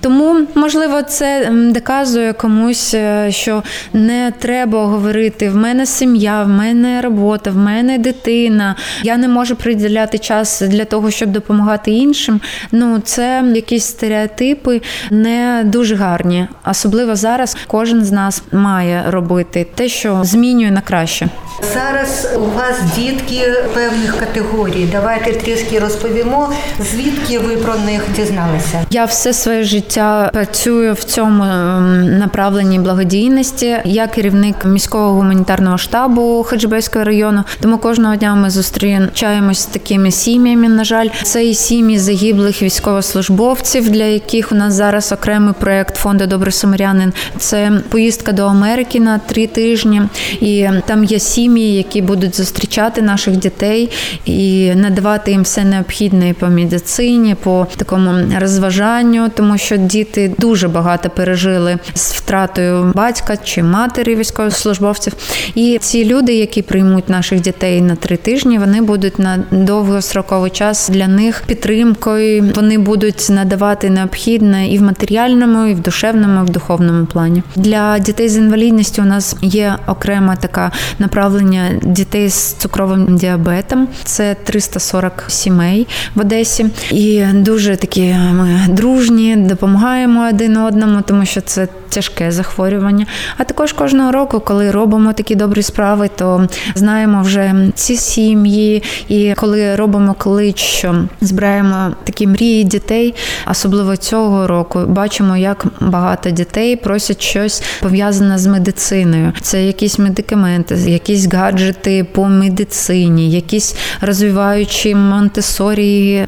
Тому, 0.00 0.46
можливо, 0.54 1.02
це 1.02 1.48
доказує 1.52 2.32
комусь, 2.32 2.94
е, 2.94 3.28
що 3.30 3.62
не 3.92 4.32
треба 4.38 4.84
говорити: 4.84 5.50
в 5.50 5.56
мене 5.56 5.86
сім'я, 5.86 6.42
в 6.42 6.48
мене 6.48 7.00
робота, 7.00 7.50
в 7.50 7.56
мене 7.56 7.98
дитина. 7.98 8.76
Я 9.02 9.16
не 9.16 9.28
можу 9.28 9.56
приділяти 9.56 10.18
час 10.18 10.60
для 10.60 10.84
того, 10.84 11.10
щоб 11.10 11.31
допомагати 11.32 11.90
іншим. 11.90 12.40
Ну, 12.72 13.00
це 13.04 13.44
якісь 13.54 13.84
стереотипи 13.84 14.82
не 15.10 15.62
дуже 15.66 15.94
гарні. 15.94 16.48
Особливо 16.70 17.16
зараз 17.16 17.56
кожен 17.66 18.04
з 18.04 18.12
нас 18.12 18.42
має 18.52 19.04
робити 19.08 19.66
те, 19.74 19.88
що 19.88 20.20
змінює 20.24 20.70
на 20.70 20.80
краще. 20.80 21.28
Зараз 21.74 22.28
у 22.36 22.58
вас 22.58 22.76
дітки 22.96 23.54
певних 23.74 24.16
категорій. 24.18 24.88
Давайте 24.92 25.32
трішки 25.32 25.78
розповімо, 25.78 26.52
звідки 26.92 27.38
ви 27.38 27.56
про 27.56 27.74
них 27.74 28.02
дізналися. 28.16 28.86
Я 28.90 29.04
все 29.04 29.32
своє 29.32 29.62
життя 29.62 30.30
працюю 30.32 30.92
в 30.92 31.04
цьому 31.04 31.44
ем, 31.44 32.18
направленні 32.18 32.78
благодійності. 32.78 33.76
Я 33.84 34.06
керівник 34.06 34.64
міського 34.64 35.12
гуманітарного 35.12 35.78
штабу 35.78 36.42
Хаджибейського 36.42 37.04
району. 37.04 37.44
Тому 37.60 37.78
кожного 37.78 38.16
дня 38.16 38.34
ми 38.34 38.50
зустрічаємось 38.50 39.60
з 39.60 39.66
такими 39.66 40.10
сім'ями. 40.10 40.68
На 40.68 40.84
жаль, 40.84 41.08
це 41.22 41.46
і 41.46 41.54
сім'ї 41.54 41.98
загиблих 41.98 42.62
військовослужбовців, 42.62 43.90
для 43.90 44.04
яких 44.04 44.52
у 44.52 44.54
нас 44.54 44.74
зараз 44.74 45.12
окремий 45.12 45.54
проект 45.60 45.96
фонду 45.96 46.26
Добрий 46.26 46.52
Самарянин. 46.52 47.12
Це 47.38 47.72
поїздка 47.88 48.32
до 48.32 48.46
Америки 48.46 49.00
на 49.00 49.18
три 49.18 49.46
тижні, 49.46 50.02
і 50.40 50.68
там 50.86 51.04
є 51.04 51.18
сім'ї, 51.18 51.74
які 51.74 52.02
будуть 52.02 52.36
зустрічати 52.36 53.02
наших 53.02 53.36
дітей 53.36 53.90
і 54.24 54.72
надавати 54.74 55.30
їм 55.30 55.42
все 55.42 55.64
необхідне 55.64 56.34
по 56.38 56.46
медицині, 56.46 57.34
по 57.34 57.66
такому 57.76 58.12
розважанню, 58.40 59.30
тому 59.34 59.58
що 59.58 59.76
діти 59.76 60.34
дуже 60.38 60.68
багато 60.68 61.10
пережили 61.10 61.78
з 61.94 62.12
втратою 62.12 62.92
батька 62.94 63.36
чи 63.36 63.62
матері 63.62 64.16
військовослужбовців. 64.16 65.12
І 65.54 65.78
ці 65.80 66.04
люди, 66.04 66.34
які 66.34 66.62
приймуть 66.62 67.08
наших 67.08 67.40
дітей 67.40 67.80
на 67.80 67.96
три 67.96 68.16
тижні, 68.16 68.58
вони 68.58 68.80
будуть 68.80 69.18
на 69.18 69.44
довгостроковий 69.50 70.50
час 70.50 70.88
для 70.88 71.06
них 71.12 71.42
підтримкою. 71.46 72.52
Вони 72.54 72.78
будуть 72.78 73.26
надавати 73.30 73.90
необхідне 73.90 74.68
і 74.68 74.78
в 74.78 74.82
матеріальному, 74.82 75.66
і 75.66 75.74
в 75.74 75.80
душевному, 75.80 76.40
і 76.40 76.44
в 76.44 76.50
духовному 76.50 77.06
плані. 77.06 77.42
Для 77.56 77.98
дітей 77.98 78.28
з 78.28 78.36
інвалідністю 78.36 79.02
у 79.02 79.04
нас 79.04 79.36
є 79.42 79.74
окрема 79.86 80.36
така 80.36 80.72
направлення 80.98 81.68
дітей 81.82 82.28
з 82.28 82.52
цукровим 82.52 83.16
діабетом. 83.16 83.88
Це 84.04 84.36
340 84.44 85.24
сімей 85.28 85.86
в 86.14 86.20
Одесі, 86.20 86.66
і 86.90 87.24
дуже 87.34 87.76
такі 87.76 88.14
ми 88.32 88.60
дружні, 88.68 89.36
допомагаємо 89.36 90.28
один 90.28 90.56
одному, 90.56 91.02
тому 91.02 91.24
що 91.24 91.40
це 91.40 91.68
тяжке 91.88 92.30
захворювання. 92.30 93.06
А 93.38 93.44
також 93.44 93.72
кожного 93.72 94.12
року, 94.12 94.40
коли 94.40 94.70
робимо 94.70 95.12
такі 95.12 95.34
добрі 95.34 95.62
справи, 95.62 96.10
то 96.16 96.46
знаємо 96.74 97.22
вже 97.22 97.54
ці 97.74 97.96
сім'ї, 97.96 98.82
і 99.08 99.34
коли 99.36 99.76
робимо 99.76 100.14
клич, 100.14 100.58
що 100.60 101.01
збираємо 101.20 101.94
такі 102.04 102.26
мрії 102.26 102.64
дітей, 102.64 103.14
особливо 103.50 103.96
цього 103.96 104.46
року, 104.46 104.84
бачимо, 104.88 105.36
як 105.36 105.66
багато 105.80 106.30
дітей 106.30 106.76
просять 106.76 107.22
щось 107.22 107.62
пов'язане 107.80 108.38
з 108.38 108.46
медициною. 108.46 109.32
Це 109.40 109.66
якісь 109.66 109.98
медикаменти, 109.98 110.74
якісь 110.74 111.26
гаджети 111.26 112.04
по 112.04 112.28
медицині, 112.28 113.30
якісь 113.30 113.74
розвиваючі 114.00 114.94
монтесорії, 114.94 116.26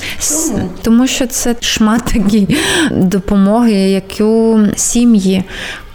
тому 0.82 1.06
що 1.06 1.26
це 1.26 1.54
шмат 1.60 2.04
такі 2.04 2.56
допомоги, 2.90 3.72
яку 3.72 4.60
сім'ї 4.76 5.44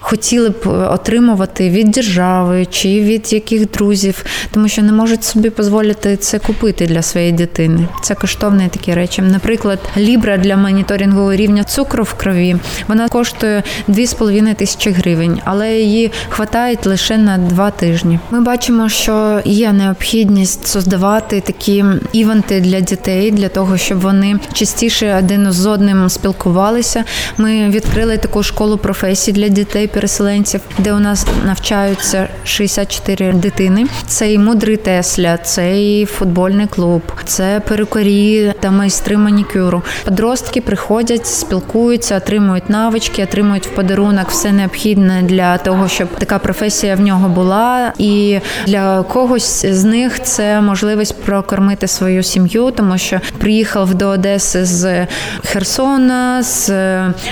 хотіли 0.10 0.50
б 0.50 0.68
отримувати 0.68 1.70
від 1.70 1.92
держави 1.92 2.68
чи 2.72 3.01
від 3.01 3.34
яких 3.34 3.72
друзів, 3.72 4.25
тому 4.51 4.68
що 4.68 4.82
не 4.82 4.92
можуть 4.92 5.24
собі 5.24 5.51
дозволити 5.58 6.18
це 6.18 6.39
купити 6.39 6.88
для 6.88 7.01
своєї 7.01 7.32
дитини. 7.32 7.88
Це 8.04 8.16
коштовні 8.16 8.68
такі 8.68 8.94
речі. 8.94 9.22
Наприклад, 9.22 9.80
лібра 9.98 10.38
для 10.38 10.58
моніторингу 10.58 11.34
рівня 11.34 11.63
цукру 11.63 12.04
в 12.04 12.13
крові 12.13 12.56
вона 12.88 13.10
коштує 13.10 13.63
2,5 13.89 14.56
тисячі 14.56 14.92
гривень, 14.92 15.42
але 15.46 15.74
її 15.74 16.12
хватає 16.30 16.78
лише 16.86 17.18
на 17.18 17.38
два 17.38 17.72
тижні. 17.72 18.20
Ми 18.32 18.42
бачимо, 18.42 18.89
що 18.89 19.42
є 19.46 19.72
необхідність 19.72 20.68
создавати 20.68 21.42
такі 21.42 21.86
івенти 22.12 22.60
для 22.60 22.80
дітей, 22.80 23.32
для 23.32 23.50
того, 23.50 23.78
щоб 23.78 24.00
вони 24.00 24.39
частіше 24.54 25.16
один 25.20 25.51
з 25.51 25.66
одним 25.66 26.10
спілкувалися. 26.10 27.04
Ми 27.38 27.70
відкрили 27.70 28.18
таку 28.18 28.44
школу 28.44 28.78
професій 28.78 29.32
для 29.32 29.48
дітей 29.48 29.88
переселенців, 30.00 30.62
де 30.77 30.94
у 30.94 31.00
нас 31.00 31.27
навчаються 31.46 32.27
64 32.44 33.34
дитини. 33.34 33.86
Це 34.08 34.34
і 34.34 34.38
мудрий 34.38 34.77
Тесля, 34.77 35.38
це 35.38 35.82
і 35.82 36.06
футбольний 36.06 36.68
клуб, 36.68 37.01
це 37.25 37.62
перукарі 37.68 38.53
та 38.60 38.72
майстри 38.72 39.18
манікюру. 39.18 39.82
Подростки 40.06 40.62
приходять, 40.62 41.27
спілкуються, 41.27 42.18
отримують 42.18 42.70
навички, 42.70 43.24
отримують 43.24 43.68
в 43.68 43.70
подарунок 43.70 44.29
все 44.29 44.51
необхідне 44.51 45.22
для 45.22 45.58
того, 45.58 45.88
щоб 45.88 46.08
така 46.08 46.39
професія 46.39 46.96
в 46.96 47.01
нього 47.01 47.29
була. 47.29 47.94
І 47.98 48.39
для 48.68 49.03
когось 49.03 49.65
з 49.65 49.84
них 49.84 50.24
це 50.24 50.62
можливість 50.62 51.24
прокормити 51.24 51.88
свою 51.88 52.24
сім'ю, 52.24 52.72
тому 52.72 52.98
що 52.98 53.22
приїхав 53.38 53.94
до 53.94 54.08
Одеси 54.08 54.65
з 54.65 55.08
Херсона, 55.46 56.44
з 56.44 56.70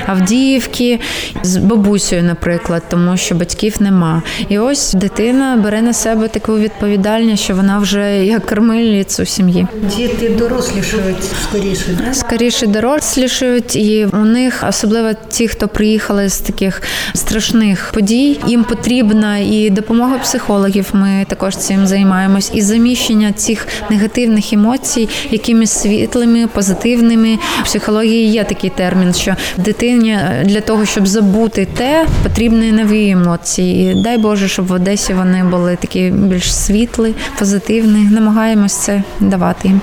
Авдіївки, 0.06 1.00
з 1.44 1.58
бабусею, 1.58 2.24
наприклад 2.24 2.57
наприклад, 2.58 2.84
тому 2.90 3.18
що 3.18 3.36
батьків 3.36 3.76
нема. 3.80 4.24
І 4.50 4.60
ось 4.60 4.94
дитина 4.94 5.60
бере 5.64 5.82
на 5.82 5.94
себе 5.94 6.28
таку 6.28 6.58
відповідальність, 6.58 7.44
що 7.44 7.56
вона 7.56 7.80
вже 7.80 8.26
як 8.26 8.46
кормильницю 8.46 9.26
сім'ї. 9.26 9.68
Діти 9.98 10.30
дорослішують 10.30 11.24
скоріше, 11.44 11.98
да? 12.06 12.14
скоріше 12.14 12.68
дорослішують, 12.68 13.76
і 13.76 14.06
у 14.14 14.18
них 14.18 14.64
особливо 14.70 15.10
ті, 15.30 15.48
хто 15.48 15.68
приїхали 15.68 16.30
з 16.30 16.38
таких 16.38 16.82
страшних 17.14 17.92
подій, 17.94 18.40
їм 18.48 18.64
потрібна 18.64 19.38
і 19.38 19.70
допомога 19.70 20.18
психологів. 20.18 20.90
Ми 20.94 21.26
також 21.28 21.58
цим 21.58 21.88
займаємось, 21.88 22.52
і 22.54 22.62
заміщення 22.62 23.32
цих 23.32 23.68
негативних 23.90 24.54
емоцій, 24.54 25.10
якимись 25.32 25.72
світлими, 25.72 26.48
позитивними. 26.48 27.38
В 27.62 27.66
психології 27.66 28.32
є 28.32 28.44
такий 28.44 28.70
термін, 28.70 29.14
що 29.14 29.36
дитині 29.58 30.18
для 30.44 30.62
того, 30.62 30.86
щоб 30.86 31.08
забути 31.08 31.68
те, 31.78 32.06
потрібні 32.38 32.72
нові 32.72 33.10
емоції. 33.10 33.91
І 33.91 33.96
дай 33.96 34.17
Боже, 34.17 34.48
щоб 34.48 34.67
в 34.67 34.72
Одесі 34.72 35.13
вони 35.13 35.44
були 35.44 35.75
такі 35.75 36.12
більш 36.15 36.56
світлі, 36.56 37.15
позитивні. 37.39 38.10
Намагаємось 38.12 38.74
це 38.74 39.03
давати 39.20 39.67
їм. 39.67 39.82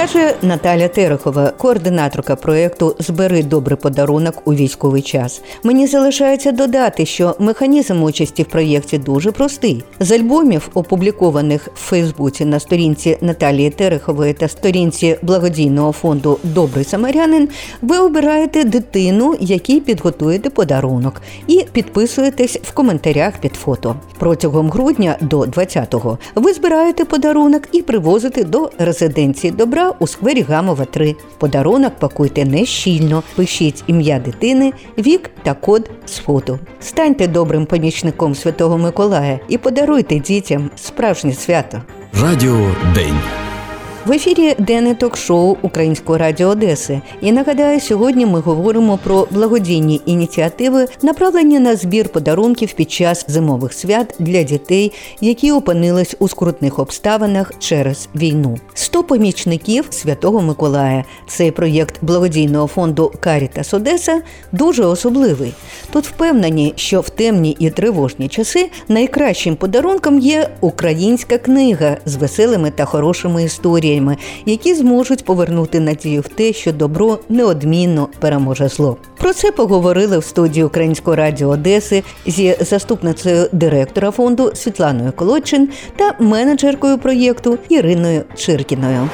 Каже 0.00 0.34
Наталя 0.42 0.88
Терехова, 0.88 1.50
координаторка 1.50 2.36
проєкту 2.36 2.96
Збери 2.98 3.42
добрий 3.42 3.76
подарунок 3.76 4.42
у 4.44 4.54
військовий 4.54 5.02
час. 5.02 5.42
Мені 5.62 5.86
залишається 5.86 6.52
додати, 6.52 7.06
що 7.06 7.36
механізм 7.38 8.02
участі 8.02 8.42
в 8.42 8.46
проєкті 8.46 8.98
дуже 8.98 9.32
простий. 9.32 9.84
З 10.00 10.12
альбомів, 10.12 10.68
опублікованих 10.74 11.68
в 11.74 11.78
Фейсбуці 11.78 12.44
на 12.44 12.60
сторінці 12.60 13.18
Наталії 13.20 13.70
Терехової 13.70 14.32
та 14.32 14.48
сторінці 14.48 15.16
благодійного 15.22 15.92
фонду 15.92 16.38
Добрий 16.42 16.84
самарянин, 16.84 17.48
ви 17.82 17.98
обираєте 17.98 18.64
дитину, 18.64 19.36
якій 19.40 19.80
підготуєте 19.80 20.50
подарунок, 20.50 21.22
і 21.46 21.66
підписуєтесь 21.72 22.58
в 22.62 22.72
коментарях 22.72 23.38
під 23.40 23.54
фото. 23.54 23.96
Протягом 24.18 24.70
грудня 24.70 25.16
до 25.20 25.40
20-го 25.40 26.18
ви 26.34 26.52
збираєте 26.52 27.04
подарунок 27.04 27.62
і 27.72 27.82
привозите 27.82 28.44
до 28.44 28.70
резиденції 28.78 29.52
добра 29.52 29.89
у 29.98 30.06
сквері 30.06 30.42
Гамова 30.42 30.84
3. 30.84 31.16
Подарунок 31.38 31.92
пакуйте 31.98 32.44
не 32.44 32.64
щільно, 32.64 33.22
пишіть 33.36 33.84
ім'я 33.86 34.18
дитини, 34.18 34.72
вік 34.98 35.30
та 35.42 35.54
код 35.54 35.90
з 36.06 36.16
фото. 36.16 36.58
Станьте 36.80 37.26
добрим 37.26 37.66
помічником 37.66 38.34
Святого 38.34 38.78
Миколая 38.78 39.40
і 39.48 39.58
подаруйте 39.58 40.18
дітям 40.18 40.70
справжнє 40.76 41.32
свято. 41.32 41.82
Радіо 42.12 42.74
День. 42.94 43.16
В 44.06 44.12
ефірі 44.12 44.54
денне 44.58 44.94
ток-шоу 44.94 45.56
Українського 45.62 46.18
радіо 46.18 46.48
Одеси. 46.48 47.00
І 47.20 47.32
нагадаю, 47.32 47.80
сьогодні 47.80 48.26
ми 48.26 48.40
говоримо 48.40 48.98
про 49.04 49.26
благодійні 49.30 50.00
ініціативи, 50.06 50.86
направлені 51.02 51.58
на 51.58 51.76
збір 51.76 52.08
подарунків 52.08 52.72
під 52.72 52.90
час 52.90 53.24
зимових 53.28 53.72
свят 53.72 54.14
для 54.18 54.42
дітей, 54.42 54.92
які 55.20 55.52
опинились 55.52 56.16
у 56.18 56.28
скрутних 56.28 56.78
обставинах 56.78 57.52
через 57.58 58.08
війну. 58.14 58.58
100 58.74 59.02
помічників 59.02 59.86
Святого 59.90 60.40
Миколая. 60.40 61.04
Цей 61.28 61.50
проєкт 61.50 61.94
благодійного 62.02 62.66
фонду 62.66 63.12
Карітас 63.20 63.74
Одеса 63.74 64.22
дуже 64.52 64.84
особливий. 64.84 65.52
Тут 65.92 66.06
впевнені, 66.06 66.72
що 66.76 67.00
в 67.00 67.10
темні 67.10 67.56
і 67.58 67.70
тривожні 67.70 68.28
часи 68.28 68.70
найкращим 68.88 69.56
подарунком 69.56 70.18
є 70.18 70.48
українська 70.60 71.38
книга 71.38 71.96
з 72.04 72.16
веселими 72.16 72.70
та 72.70 72.84
хорошими 72.84 73.44
історіями 73.44 73.90
які 74.46 74.74
зможуть 74.74 75.24
повернути 75.24 75.80
надію 75.80 76.20
в 76.20 76.28
те, 76.28 76.52
що 76.52 76.72
добро 76.72 77.18
неодмінно 77.28 78.08
переможе 78.18 78.68
зло. 78.68 78.96
Про 79.18 79.32
це 79.32 79.52
поговорили 79.52 80.18
в 80.18 80.24
студії 80.24 80.64
Українського 80.64 81.16
радіо 81.16 81.48
Одеси 81.48 82.02
зі 82.26 82.56
заступницею 82.60 83.48
директора 83.52 84.10
фонду 84.10 84.52
Світланою 84.54 85.12
Колодчин 85.12 85.68
та 85.96 86.14
менеджеркою 86.18 86.98
проєкту 86.98 87.58
Іриною 87.68 88.24
Чиркіною. 88.36 89.08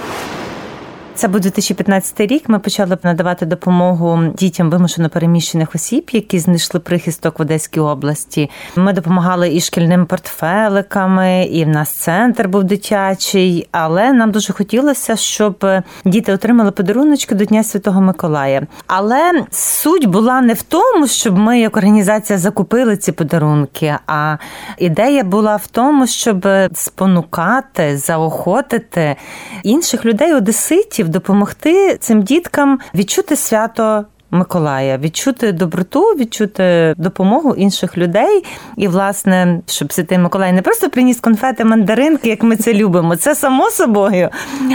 Це 1.16 1.28
був 1.28 1.40
2015 1.40 2.20
рік. 2.20 2.49
Ми 2.49 2.58
почали 2.58 2.99
надавати 3.02 3.46
допомогу 3.46 4.32
дітям 4.38 4.70
вимушено 4.70 5.08
переміщених 5.08 5.75
осіб, 5.75 6.11
які 6.12 6.38
знайшли 6.38 6.80
прихисток 6.80 7.38
в 7.38 7.42
Одеській 7.42 7.80
області. 7.80 8.50
Ми 8.76 8.92
допомагали 8.92 9.54
і 9.54 9.61
шкільним 9.61 10.06
портфеликами, 10.06 11.44
і 11.44 11.64
в 11.64 11.68
нас 11.68 11.88
центр 11.88 12.49
був 12.49 12.64
дитячий. 12.64 13.68
Але 13.73 14.12
нам 14.12 14.30
дуже 14.30 14.52
хотілося, 14.52 15.16
щоб 15.16 15.66
діти 16.04 16.32
отримали 16.32 16.70
подаруночки 16.70 17.35
до 17.35 17.44
Дня 17.44 17.64
Святого 17.64 18.00
Миколая. 18.00 18.66
Але 18.87 19.44
суть 19.50 20.06
була 20.06 20.40
не 20.40 20.54
в 20.54 20.62
тому, 20.62 21.06
щоб 21.06 21.38
ми, 21.38 21.61
як 21.61 21.76
організація, 21.76 22.38
закупили 22.38 22.96
ці 22.96 23.12
подарунки. 23.12 23.97
А 24.06 24.36
ідея 24.78 25.25
була 25.25 25.56
в 25.56 25.67
тому, 25.67 26.06
щоб 26.06 26.49
спонукати, 26.75 27.99
заохотити 27.99 29.17
інших 29.62 30.04
людей, 30.04 30.34
одеситів 30.34 31.05
допомогти 31.08 31.97
цим 32.00 32.23
діткам 32.23 32.78
відчути 32.95 33.36
свято. 33.36 34.04
Миколая 34.30 34.99
відчути 34.99 35.52
доброту, 35.52 36.02
відчути 36.02 36.95
допомогу 36.99 37.54
інших 37.54 37.99
людей, 37.99 38.45
і, 38.76 38.88
власне, 38.88 39.60
щоб 39.66 39.92
Святий 39.92 40.19
Миколай 40.19 40.52
не 40.52 40.62
просто 40.62 40.90
приніс 40.90 41.21
конфети, 41.21 41.64
мандаринки, 41.64 42.28
як 42.28 42.42
ми 42.42 42.56
це 42.56 42.75
любимо. 42.75 43.16
Це 43.16 43.34
само 43.34 43.71
собою. 43.71 44.30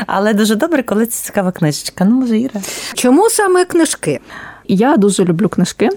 Але 0.08 0.34
дуже 0.34 0.56
добре, 0.56 0.84
коли 0.84 1.06
це 1.06 1.26
цікава 1.26 1.52
книжечка. 1.52 2.06
Ну, 2.06 2.15
може, 2.15 2.39
Іра. 2.39 2.62
Чому 2.94 3.30
саме 3.30 3.65
книжки? 3.65 4.20
Я 4.67 4.98
дуже 4.98 5.26
люблю 5.26 5.50
книжки, 5.50 5.89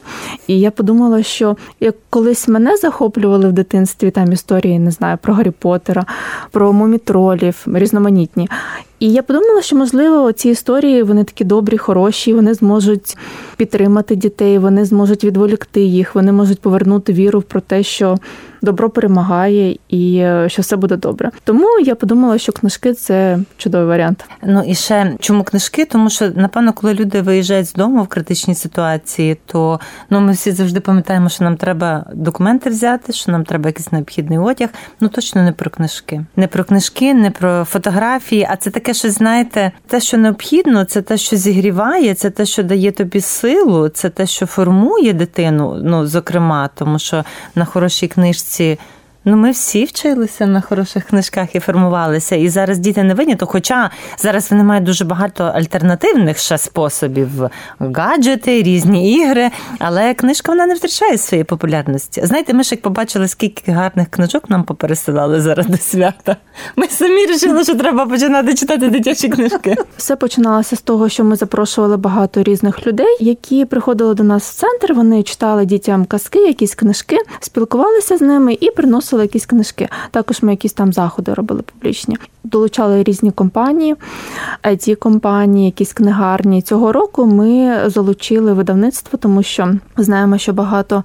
і 0.46 0.60
я 0.60 0.70
подумала, 0.70 1.22
що 1.22 1.56
як 1.80 1.94
колись 2.10 2.48
мене 2.48 2.76
захоплювали 2.76 3.48
в 3.48 3.52
дитинстві 3.52 4.10
там 4.10 4.32
історії, 4.32 4.78
не 4.78 4.90
знаю, 4.90 5.18
про 5.22 5.34
Гаррі 5.34 5.50
Поттера, 5.50 6.06
про 6.50 6.72
мумітролів, 6.72 7.66
різноманітні. 7.66 8.48
І 9.04 9.12
я 9.12 9.22
подумала, 9.22 9.62
що 9.62 9.76
можливо 9.76 10.32
ці 10.32 10.48
історії 10.48 11.02
вони 11.02 11.24
такі 11.24 11.44
добрі, 11.44 11.78
хороші, 11.78 12.34
вони 12.34 12.54
зможуть 12.54 13.16
підтримати 13.56 14.16
дітей, 14.16 14.58
вони 14.58 14.84
зможуть 14.84 15.24
відволікти 15.24 15.80
їх, 15.80 16.14
вони 16.14 16.32
можуть 16.32 16.60
повернути 16.60 17.12
віру 17.12 17.42
про 17.42 17.60
те, 17.60 17.82
що 17.82 18.18
добро 18.64 18.90
перемагає 18.90 19.76
і 19.88 20.16
е, 20.16 20.48
що 20.48 20.62
все 20.62 20.76
буде 20.76 20.96
добре. 20.96 21.30
Тому 21.44 21.66
я 21.80 21.94
подумала, 21.94 22.38
що 22.38 22.52
книжки 22.52 22.94
це 22.94 23.38
чудовий 23.56 23.86
варіант. 23.86 24.24
Ну 24.42 24.62
і 24.66 24.74
ще 24.74 25.16
чому 25.20 25.44
книжки? 25.44 25.84
Тому 25.84 26.10
що 26.10 26.30
напевно, 26.34 26.72
коли 26.72 26.94
люди 26.94 27.20
виїжджають 27.20 27.68
з 27.68 27.72
дому 27.72 28.02
в 28.02 28.08
критичній 28.08 28.54
ситуації, 28.54 29.36
то 29.46 29.80
ну 30.10 30.20
ми 30.20 30.32
всі 30.32 30.52
завжди 30.52 30.80
пам'ятаємо, 30.80 31.28
що 31.28 31.44
нам 31.44 31.56
треба 31.56 32.06
документи 32.14 32.70
взяти, 32.70 33.12
що 33.12 33.32
нам 33.32 33.44
треба 33.44 33.68
якийсь 33.68 33.92
необхідний 33.92 34.38
одяг. 34.38 34.68
Ну 35.00 35.08
точно 35.08 35.42
не 35.42 35.52
про 35.52 35.70
книжки, 35.70 36.24
не 36.36 36.46
про 36.46 36.64
книжки, 36.64 37.14
не 37.14 37.30
про 37.30 37.64
фотографії, 37.64 38.48
а 38.50 38.56
це 38.56 38.70
таке, 38.70 38.93
що 38.94 39.10
знаєте, 39.10 39.72
те, 39.86 40.00
що 40.00 40.18
необхідно, 40.18 40.84
це 40.84 41.02
те, 41.02 41.16
що 41.16 41.36
зігріває, 41.36 42.14
це 42.14 42.30
те, 42.30 42.46
що 42.46 42.62
дає 42.62 42.92
тобі 42.92 43.20
силу, 43.20 43.88
це 43.88 44.10
те, 44.10 44.26
що 44.26 44.46
формує 44.46 45.12
дитину. 45.12 45.80
Ну 45.82 46.06
зокрема, 46.06 46.70
тому 46.74 46.98
що 46.98 47.24
на 47.54 47.64
хорошій 47.64 48.08
книжці. 48.08 48.78
Ну, 49.26 49.36
ми 49.36 49.50
всі 49.50 49.84
вчилися 49.84 50.46
на 50.46 50.60
хороших 50.60 51.04
книжках 51.04 51.54
і 51.54 51.60
формувалися. 51.60 52.36
І 52.36 52.48
зараз 52.48 52.78
діти 52.78 53.02
не 53.02 53.14
виняток, 53.14 53.50
хоча 53.50 53.90
зараз 54.18 54.50
вони 54.50 54.64
мають 54.64 54.84
дуже 54.84 55.04
багато 55.04 55.44
альтернативних 55.44 56.38
ще 56.38 56.58
способів, 56.58 57.30
гаджети, 57.78 58.62
різні 58.62 59.12
ігри. 59.14 59.50
Але 59.78 60.14
книжка 60.14 60.52
вона 60.52 60.66
не 60.66 60.74
втрачає 60.74 61.18
своєї 61.18 61.44
популярності. 61.44 62.20
Знаєте, 62.26 62.54
ми 62.54 62.62
ж 62.62 62.74
як 62.74 62.82
побачили, 62.82 63.28
скільки 63.28 63.72
гарних 63.72 64.08
книжок 64.10 64.50
нам 64.50 64.64
попересилали 64.64 65.40
зараз 65.40 65.66
до 65.66 65.76
свята. 65.76 66.36
Ми 66.76 66.88
самі 66.88 67.26
вирішили, 67.26 67.64
що 67.64 67.74
треба 67.74 68.06
починати 68.06 68.54
читати 68.54 68.88
дитячі 68.88 69.28
книжки. 69.28 69.76
Все 69.96 70.16
починалося 70.16 70.76
з 70.76 70.80
того, 70.80 71.08
що 71.08 71.24
ми 71.24 71.36
запрошували 71.36 71.96
багато 71.96 72.42
різних 72.42 72.86
людей, 72.86 73.16
які 73.20 73.64
приходили 73.64 74.14
до 74.14 74.22
нас 74.22 74.50
в 74.50 74.54
центр. 74.54 74.92
Вони 74.94 75.22
читали 75.22 75.64
дітям 75.64 76.04
казки, 76.04 76.38
якісь 76.38 76.74
книжки, 76.74 77.18
спілкувалися 77.40 78.16
з 78.16 78.20
ними 78.20 78.58
і 78.60 78.70
приносили 78.70 79.13
якісь 79.22 79.46
книжки. 79.46 79.88
Також 80.10 80.42
ми 80.42 80.50
якісь 80.50 80.72
там 80.72 80.92
заходи 80.92 81.34
робили 81.34 81.62
публічні. 81.62 82.16
Долучали 82.44 83.02
різні 83.02 83.30
компанії, 83.30 83.96
it 84.64 84.94
компанії, 84.94 85.64
якісь 85.64 85.92
книгарні. 85.92 86.62
Цього 86.62 86.92
року 86.92 87.26
ми 87.26 87.80
залучили 87.86 88.52
видавництво, 88.52 89.18
тому 89.18 89.42
що 89.42 89.74
знаємо, 89.96 90.38
що 90.38 90.52
багато 90.52 91.04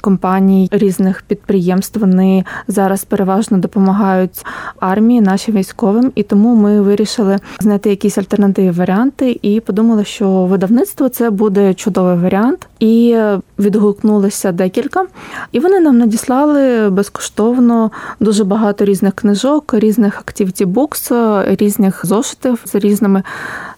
компаній 0.00 0.68
різних 0.72 1.22
підприємств 1.22 2.00
вони 2.00 2.44
зараз 2.68 3.04
переважно 3.04 3.58
допомагають 3.58 4.46
армії, 4.80 5.20
нашим 5.20 5.54
військовим, 5.54 6.12
і 6.14 6.22
тому 6.22 6.54
ми 6.54 6.80
вирішили 6.80 7.38
знайти 7.60 7.90
якісь 7.90 8.18
альтернативні 8.18 8.70
варіанти 8.70 9.38
і 9.42 9.60
подумали, 9.60 10.04
що 10.04 10.28
видавництво 10.30 11.08
це 11.08 11.30
буде 11.30 11.74
чудовий 11.74 12.16
варіант. 12.16 12.68
І 12.80 13.18
відгукнулися 13.58 14.52
декілька. 14.52 15.06
І 15.52 15.60
вони 15.60 15.80
нам 15.80 15.98
надіслали 15.98 16.90
безкоштовно 16.90 17.90
дуже 18.20 18.44
багато 18.44 18.84
різних 18.84 19.14
книжок, 19.14 19.74
різних 19.74 20.22
activity 20.22 20.66
books, 20.66 21.44
різних 21.56 22.06
зошитів 22.06 22.62
з 22.64 22.74
різними 22.74 23.22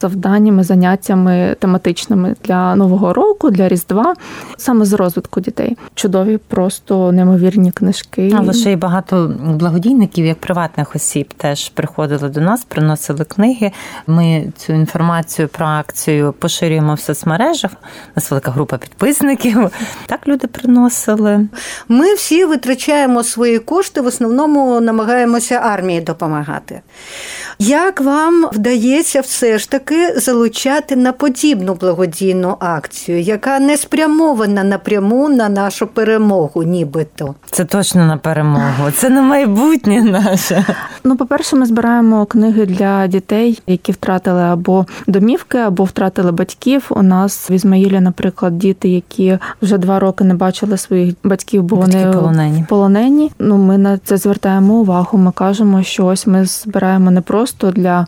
завданнями, 0.00 0.64
заняттями 0.64 1.56
тематичними 1.58 2.37
для 2.44 2.76
нового 2.76 3.12
року, 3.12 3.50
для 3.50 3.68
різдва, 3.68 4.14
саме 4.56 4.84
з 4.84 4.92
розвитку 4.92 5.40
дітей. 5.40 5.76
Чудові, 5.94 6.38
просто 6.38 7.12
неймовірні 7.12 7.72
книжки. 7.72 8.34
Але 8.38 8.52
ще 8.52 8.72
й 8.72 8.76
багато 8.76 9.34
благодійників, 9.40 10.26
як 10.26 10.38
приватних 10.38 10.96
осіб, 10.96 11.34
теж 11.37 11.68
приходили 11.68 12.28
до 12.28 12.40
нас, 12.40 12.64
приносили 12.64 13.24
книги. 13.24 13.72
Ми 14.06 14.52
цю 14.56 14.72
інформацію 14.72 15.48
про 15.48 15.66
акцію 15.66 16.34
поширюємо 16.38 16.94
в 16.94 17.00
соцмережах. 17.00 17.70
У 17.72 18.12
нас 18.16 18.30
велика 18.30 18.50
група 18.50 18.78
підписників. 18.88 19.70
Так 20.07 20.29
люди 20.29 20.46
приносили. 20.46 21.48
Ми 21.88 22.14
всі 22.14 22.44
витрачаємо 22.44 23.22
свої 23.22 23.59
кошти, 23.59 24.01
в 24.01 24.07
основному 24.07 24.81
намагаємося 24.81 25.55
армії 25.55 26.01
допомагати. 26.01 26.81
Як 27.59 28.01
вам 28.01 28.48
вдається 28.53 29.20
все 29.20 29.59
ж 29.59 29.70
таки 29.70 30.20
залучати 30.20 30.96
на 30.96 31.12
подібну 31.12 31.74
благодійну 31.74 32.57
акцію, 32.61 33.20
яка 33.20 33.59
не 33.59 33.77
спрямована 33.77 34.64
напряму 34.64 35.29
на 35.29 35.48
нашу 35.48 35.87
перемогу, 35.87 36.62
нібито? 36.62 37.35
Це 37.51 37.64
точно 37.64 38.07
на 38.07 38.16
перемогу. 38.16 38.90
Це 38.96 39.09
на 39.09 39.22
майбутнє 39.22 40.03
наше. 40.03 40.64
Ну, 41.05 41.16
по-перше, 41.16 41.57
ми 41.57 41.66
збираємо 41.66 42.27
книги 42.27 42.66
для 42.66 43.07
дітей, 43.07 43.62
які 43.66 43.92
втратили 43.92 44.42
або 44.42 44.87
домівки, 45.07 45.59
або 45.59 45.85
втратили 45.85 46.33
батьків. 46.33 46.87
У 46.90 47.03
нас 47.03 47.51
в 47.51 47.53
Ізмаїлі, 47.53 48.01
наприклад, 48.01 48.59
діти, 48.59 48.77
які 48.84 49.38
вже 49.62 49.78
два 49.78 49.98
роки 49.98 50.24
не 50.24 50.34
бачили 50.34 50.76
своїх 50.76 51.14
батьків, 51.24 51.62
бо 51.62 51.76
Батьки 51.76 51.98
вони 51.98 52.12
полонені. 52.12 52.64
полонені. 52.68 53.30
Ну, 53.38 53.56
ми 53.56 53.78
на 53.78 53.98
це 53.98 54.16
звертаємо 54.16 54.74
увагу. 54.74 55.18
Ми 55.18 55.32
кажемо, 55.32 55.82
що 55.82 56.06
ось 56.06 56.26
ми 56.26 56.44
збираємо 56.44 57.10
не 57.10 57.20
просто 57.20 57.70
для 57.70 58.06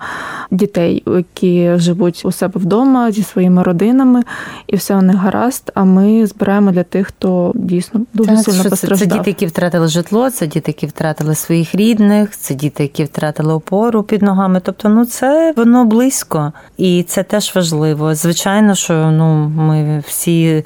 дітей, 0.50 1.02
які 1.06 1.70
живуть 1.76 2.22
у 2.24 2.32
себе 2.32 2.60
вдома 2.60 3.12
зі 3.12 3.22
своїми 3.22 3.62
родинами, 3.62 4.22
і 4.66 4.76
все 4.76 4.96
у 4.96 5.02
них 5.02 5.16
гаразд. 5.16 5.72
А 5.74 5.84
ми 5.84 6.26
збираємо 6.26 6.70
для 6.70 6.82
тих, 6.82 7.06
хто 7.06 7.52
дійсно 7.54 8.00
дуже 8.14 8.30
Так, 8.30 8.44
сильно 8.44 8.60
що 8.60 8.70
це, 8.70 8.96
це 8.96 9.06
діти, 9.06 9.30
які 9.30 9.46
втратили 9.46 9.88
житло, 9.88 10.30
це 10.30 10.46
діти, 10.46 10.70
які 10.70 10.86
втратили 10.86 11.34
своїх 11.34 11.74
рідних, 11.74 12.36
це 12.36 12.54
діти, 12.54 12.82
які 12.82 13.04
втратили 13.04 13.54
опору 13.54 14.02
під 14.02 14.22
ногами. 14.22 14.60
Тобто, 14.64 14.88
ну 14.88 15.04
це 15.04 15.54
воно 15.56 15.84
близько, 15.84 16.52
і 16.76 17.02
це 17.02 17.22
теж 17.22 17.54
важливо. 17.56 18.14
Звичайно, 18.14 18.74
що 18.74 19.10
ну 19.10 19.48
ми 19.48 20.02
всі. 20.06 20.59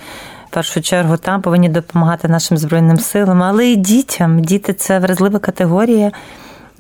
В 0.51 0.55
першу 0.55 0.81
чергу 0.81 1.17
там 1.17 1.43
повинні 1.43 1.69
допомагати 1.69 2.29
нашим 2.29 2.59
збройним 2.59 2.99
силам, 2.99 3.43
але 3.43 3.67
і 3.67 3.77
дітям. 3.77 4.41
Діти 4.41 4.73
це 4.73 4.99
вразлива 4.99 5.39
категорія, 5.39 6.13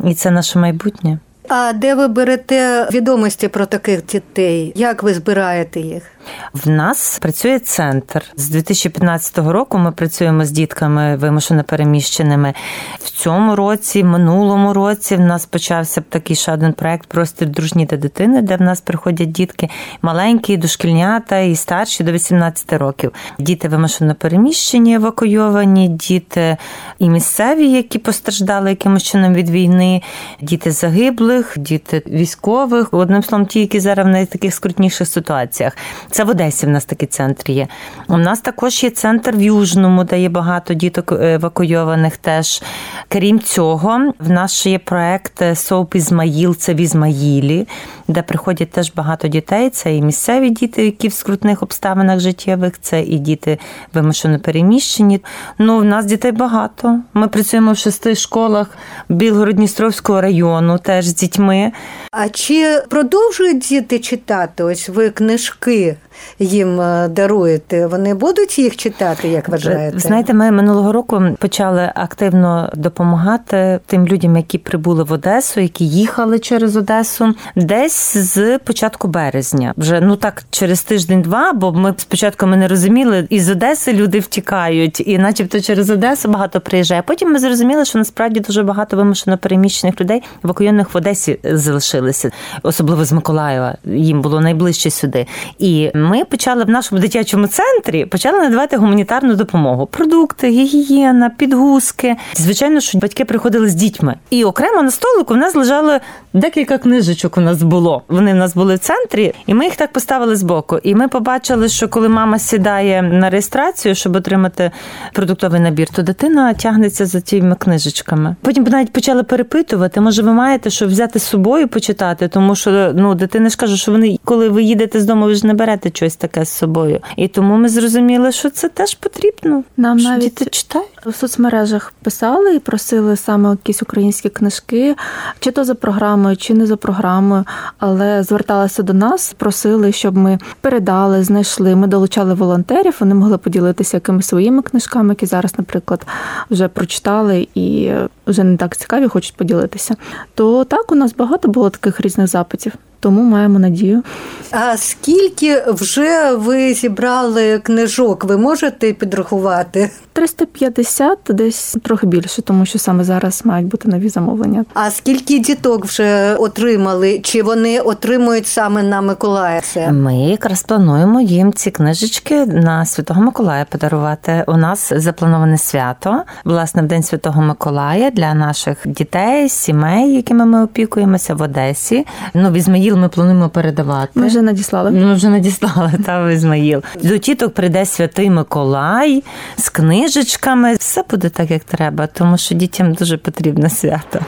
і 0.04 0.14
це 0.14 0.30
наше 0.30 0.58
майбутнє. 0.58 1.18
А 1.48 1.72
де 1.72 1.94
ви 1.94 2.08
берете 2.08 2.88
відомості 2.92 3.48
про 3.48 3.66
таких 3.66 4.06
дітей? 4.06 4.72
Як 4.76 5.02
ви 5.02 5.14
збираєте 5.14 5.80
їх? 5.80 6.02
В 6.52 6.68
нас 6.68 7.18
працює 7.18 7.58
центр 7.58 8.24
з 8.36 8.48
2015 8.48 9.38
року. 9.38 9.78
Ми 9.78 9.92
працюємо 9.92 10.44
з 10.44 10.50
дітками 10.50 11.16
вимушено 11.16 11.64
переміщеними. 11.64 12.54
В 12.98 13.10
цьому 13.10 13.56
році, 13.56 14.04
минулому 14.04 14.72
році, 14.72 15.16
в 15.16 15.20
нас 15.20 15.46
почався 15.46 16.00
такий 16.00 16.36
ще 16.36 16.52
один 16.52 16.72
проект 16.72 17.08
Простір 17.08 17.48
дружні 17.48 17.86
та 17.86 17.96
дитини, 17.96 18.42
де 18.42 18.56
в 18.56 18.60
нас 18.60 18.80
приходять 18.80 19.32
дітки 19.32 19.68
маленькі, 20.02 20.56
дошкільнята 20.56 21.38
і 21.38 21.56
старші 21.56 22.04
до 22.04 22.12
18 22.12 22.72
років. 22.72 23.12
Діти 23.38 23.68
вимушено 23.68 24.14
переміщені, 24.14 24.94
евакуйовані, 24.94 25.88
діти 25.88 26.56
і 26.98 27.08
місцеві, 27.08 27.70
які 27.70 27.98
постраждали 27.98 28.70
якимось 28.70 29.02
чином 29.02 29.34
від 29.34 29.50
війни, 29.50 30.02
діти 30.40 30.70
загиблих, 30.70 31.54
діти 31.58 32.02
військових. 32.06 32.88
Одним 32.94 33.22
словом, 33.22 33.46
ті, 33.46 33.60
які 33.60 33.80
зараз 33.80 34.06
в 34.06 34.08
найтаких 34.08 34.54
скрутніших 34.54 35.08
ситуаціях. 35.08 35.76
Це 36.14 36.24
в 36.24 36.28
Одесі 36.28 36.66
в 36.66 36.68
нас 36.68 36.84
такий 36.84 37.08
центр 37.08 37.50
є. 37.50 37.68
У 38.08 38.16
нас 38.16 38.40
також 38.40 38.84
є 38.84 38.90
центр 38.90 39.36
в 39.36 39.42
Южному, 39.42 40.04
де 40.04 40.20
є 40.20 40.28
багато 40.28 40.74
діток 40.74 41.12
евакуйованих 41.12 42.16
теж. 42.16 42.62
Крім 43.08 43.40
цього, 43.40 44.12
в 44.18 44.30
нас 44.30 44.52
ще 44.52 44.70
є 44.70 44.78
проект 44.78 45.42
СОУП 45.54 45.94
Ізмаїл, 45.94 46.56
це 46.56 46.74
в 46.74 46.80
Ізмаїлі, 46.80 47.68
де 48.08 48.22
приходять 48.22 48.70
теж 48.70 48.92
багато 48.96 49.28
дітей. 49.28 49.70
Це 49.70 49.96
і 49.96 50.02
місцеві 50.02 50.50
діти, 50.50 50.84
які 50.84 51.08
в 51.08 51.12
скрутних 51.12 51.62
обставинах 51.62 52.20
життєвих, 52.20 52.80
це 52.80 53.02
і 53.02 53.18
діти 53.18 53.58
вимушено 53.94 54.38
переміщені. 54.38 55.20
Ну, 55.58 55.78
в 55.78 55.84
нас 55.84 56.06
дітей 56.06 56.32
багато. 56.32 57.00
Ми 57.14 57.28
працюємо 57.28 57.72
в 57.72 57.76
шести 57.76 58.14
школах 58.14 58.70
Білгород-Дністровського 59.08 60.20
району, 60.20 60.78
теж 60.78 61.06
з 61.06 61.14
дітьми. 61.14 61.72
А 62.10 62.28
чи 62.28 62.82
продовжують 62.88 63.58
діти 63.58 63.98
читати? 63.98 64.64
Ось 64.64 64.88
ви 64.88 65.10
книжки 65.10 65.96
їм 66.38 66.80
е, 66.80 67.08
даруєте? 67.08 67.86
Вони 67.86 68.14
будуть 68.14 68.58
їх 68.58 68.76
читати, 68.76 69.28
як 69.28 69.48
вважаєте? 69.48 69.98
Знаєте, 69.98 70.34
ми 70.34 70.50
минулого 70.50 70.92
року 70.92 71.22
почали 71.38 71.92
активно 71.94 72.70
допомагати 72.74 73.80
тим 73.86 74.06
людям, 74.06 74.36
які 74.36 74.58
прибули 74.58 75.04
в 75.04 75.12
Одесу, 75.12 75.60
які 75.60 75.88
їхали 75.88 76.38
через 76.38 76.76
Одесу, 76.76 77.34
десь 77.56 78.16
з 78.16 78.58
початку 78.58 79.08
березня. 79.08 79.74
Вже 79.76 80.00
ну 80.00 80.16
так 80.16 80.42
через 80.50 80.82
тиждень-два, 80.82 81.52
бо 81.52 81.72
ми 81.72 81.94
спочатку 81.96 82.46
ми 82.46 82.56
не 82.56 82.68
розуміли, 82.68 83.26
із 83.30 83.50
Одеси 83.50 83.92
люди 83.92 84.18
втікають, 84.18 85.02
і, 85.06 85.18
начебто, 85.18 85.60
через 85.60 85.90
Одесу 85.90 86.28
багато 86.28 86.60
приїжджає. 86.60 87.02
Потім 87.02 87.32
ми 87.32 87.38
зрозуміли, 87.38 87.84
що 87.84 87.98
насправді 87.98 88.40
дуже 88.40 88.62
багато 88.62 88.96
вимушено 88.96 89.38
переміщених 89.38 90.00
людей 90.00 90.22
евакуйованих 90.44 90.94
в 90.94 90.96
Одесі 90.96 91.38
залишилися, 91.44 92.30
особливо 92.62 93.04
з 93.04 93.12
Миколаєва. 93.12 93.76
Їм 93.84 94.22
було 94.22 94.40
найближче 94.40 94.90
сюди. 94.90 95.26
І 95.58 95.90
ми 95.94 96.24
почали 96.24 96.64
в 96.64 96.68
нашому 96.68 97.00
дитячому 97.00 97.46
центрі 97.46 98.06
почали 98.06 98.38
надавати 98.38 98.76
гуманітарну 98.76 99.34
допомогу: 99.34 99.86
продукти, 99.86 100.48
гігієна, 100.48 101.30
підгузки. 101.30 102.16
Звичайно, 102.34 102.80
що 102.80 102.98
батьки 102.98 103.24
приходили 103.24 103.68
з 103.68 103.74
дітьми. 103.74 104.14
І 104.30 104.44
окремо 104.44 104.82
на 104.82 104.90
столику 104.90 105.34
в 105.34 105.36
нас 105.36 105.54
лежало 105.54 105.98
декілька 106.32 106.78
книжечок. 106.78 107.36
У 107.36 107.40
нас 107.40 107.62
було. 107.62 108.02
Вони 108.08 108.32
в 108.32 108.36
нас 108.36 108.54
були 108.54 108.74
в 108.74 108.78
центрі, 108.78 109.34
і 109.46 109.54
ми 109.54 109.64
їх 109.64 109.76
так 109.76 109.92
поставили 109.92 110.36
збоку. 110.36 110.78
І 110.82 110.94
ми 110.94 111.08
побачили, 111.08 111.68
що 111.68 111.88
коли 111.88 112.08
мама 112.08 112.38
сідає 112.38 113.02
на 113.02 113.30
реєстрацію, 113.30 113.94
щоб 113.94 114.16
отримати 114.16 114.70
продуктовий 115.12 115.60
набір, 115.60 115.88
то 115.88 116.02
дитина 116.02 116.54
тягнеться 116.54 117.06
за 117.06 117.20
тими 117.20 117.54
книжечками. 117.54 118.36
Потім 118.42 118.64
навіть 118.64 118.92
почали 118.92 119.22
перепитувати, 119.22 120.00
може, 120.00 120.22
ви 120.22 120.32
маєте 120.32 120.70
що 120.70 120.86
взяти 120.86 121.18
з 121.18 121.22
собою 121.22 121.68
почитати, 121.68 122.28
тому 122.28 122.54
що 122.54 122.92
ну 122.94 123.14
дитина 123.14 123.48
ж 123.48 123.56
каже, 123.56 123.76
що 123.76 123.92
вони, 123.92 124.18
коли 124.24 124.48
ви 124.48 124.62
їдете 124.62 125.00
з 125.00 125.04
дому, 125.04 125.24
ви 125.24 125.34
ж 125.34 125.46
не 125.46 125.54
берете 125.54 125.83
щось 125.92 126.16
таке 126.16 126.44
з 126.44 126.48
собою. 126.48 127.00
І 127.16 127.28
тому 127.28 127.56
ми 127.56 127.68
зрозуміли, 127.68 128.32
що 128.32 128.50
це 128.50 128.68
теж 128.68 128.94
потрібно. 128.94 129.62
Нам 129.76 129.98
що 129.98 130.08
навіть 130.08 130.22
діти 130.22 130.44
читають. 130.44 130.88
в 131.06 131.14
соцмережах 131.14 131.92
писали 132.02 132.54
і 132.54 132.58
просили 132.58 133.16
саме 133.16 133.50
якісь 133.50 133.82
українські 133.82 134.28
книжки, 134.28 134.96
чи 135.40 135.50
то 135.50 135.64
за 135.64 135.74
програмою, 135.74 136.36
чи 136.36 136.54
не 136.54 136.66
за 136.66 136.76
програмою, 136.76 137.44
але 137.78 138.22
зверталися 138.22 138.82
до 138.82 138.92
нас, 138.92 139.34
просили, 139.38 139.92
щоб 139.92 140.16
ми 140.16 140.38
передали, 140.60 141.24
знайшли. 141.24 141.76
Ми 141.76 141.86
долучали 141.86 142.34
волонтерів, 142.34 142.96
вони 143.00 143.14
могли 143.14 143.38
поділитися 143.38 143.96
якимись 143.96 144.26
своїми 144.26 144.62
книжками, 144.62 145.08
які 145.08 145.26
зараз, 145.26 145.54
наприклад, 145.58 146.06
вже 146.50 146.68
прочитали 146.68 147.48
і 147.54 147.92
вже 148.26 148.44
не 148.44 148.56
так 148.56 148.76
цікаві, 148.76 149.08
хочуть 149.08 149.36
поділитися. 149.36 149.96
То 150.34 150.64
так 150.64 150.92
у 150.92 150.94
нас 150.94 151.14
багато 151.14 151.48
було 151.48 151.70
таких 151.70 152.00
різних 152.00 152.26
запитів. 152.26 152.72
Тому 153.04 153.22
маємо 153.22 153.58
надію. 153.58 154.02
А 154.50 154.76
скільки 154.76 155.62
вже 155.68 156.34
ви 156.34 156.74
зібрали 156.74 157.58
книжок? 157.58 158.24
Ви 158.24 158.36
можете 158.36 158.92
підрахувати? 158.92 159.90
350, 160.12 161.18
десь 161.28 161.76
трохи 161.82 162.06
більше, 162.06 162.42
тому 162.42 162.66
що 162.66 162.78
саме 162.78 163.04
зараз 163.04 163.42
мають 163.44 163.68
бути 163.68 163.88
нові 163.88 164.08
замовлення. 164.08 164.64
А 164.74 164.90
скільки 164.90 165.38
діток 165.38 165.84
вже 165.84 166.34
отримали? 166.34 167.20
Чи 167.22 167.42
вони 167.42 167.80
отримують 167.80 168.46
саме 168.46 168.82
на 168.82 169.00
Миколая 169.00 169.60
це? 169.60 169.92
Ми 169.92 170.16
якраз 170.16 170.62
плануємо 170.62 171.20
їм 171.20 171.52
ці 171.52 171.70
книжечки 171.70 172.46
на 172.46 172.86
Святого 172.86 173.22
Миколая 173.22 173.66
подарувати. 173.70 174.44
У 174.46 174.56
нас 174.56 174.92
заплановане 174.96 175.58
свято, 175.58 176.22
власне, 176.44 176.82
в 176.82 176.86
День 176.86 177.02
Святого 177.02 177.42
Миколая 177.42 178.10
для 178.10 178.34
наших 178.34 178.78
дітей, 178.84 179.48
сімей, 179.48 180.14
якими 180.14 180.46
ми 180.46 180.64
опікуємося 180.64 181.34
в 181.34 181.42
Одесі. 181.42 182.06
Ну, 182.34 182.50
в 182.50 182.52
Ізмаїл 182.52 182.93
ми 182.96 183.08
плануємо 183.08 183.48
передавати. 183.48 184.20
Ми 184.20 184.26
вже 184.26 184.42
надіслали. 184.42 184.90
Ми 184.90 185.14
вже 185.14 185.28
надіслали 185.28 185.92
та 186.06 186.24
в 186.24 186.32
Ізмаїл. 186.32 186.82
До 187.02 187.18
тіток 187.18 187.54
прийде 187.54 187.86
святий 187.86 188.30
Миколай 188.30 189.24
з 189.56 189.68
книжечками. 189.68 190.74
Все 190.74 191.04
буде 191.10 191.28
так, 191.28 191.50
як 191.50 191.64
треба, 191.64 192.06
тому 192.06 192.38
що 192.38 192.54
дітям 192.54 192.92
дуже 192.92 193.16
потрібно 193.16 193.70
свято. 193.70 194.20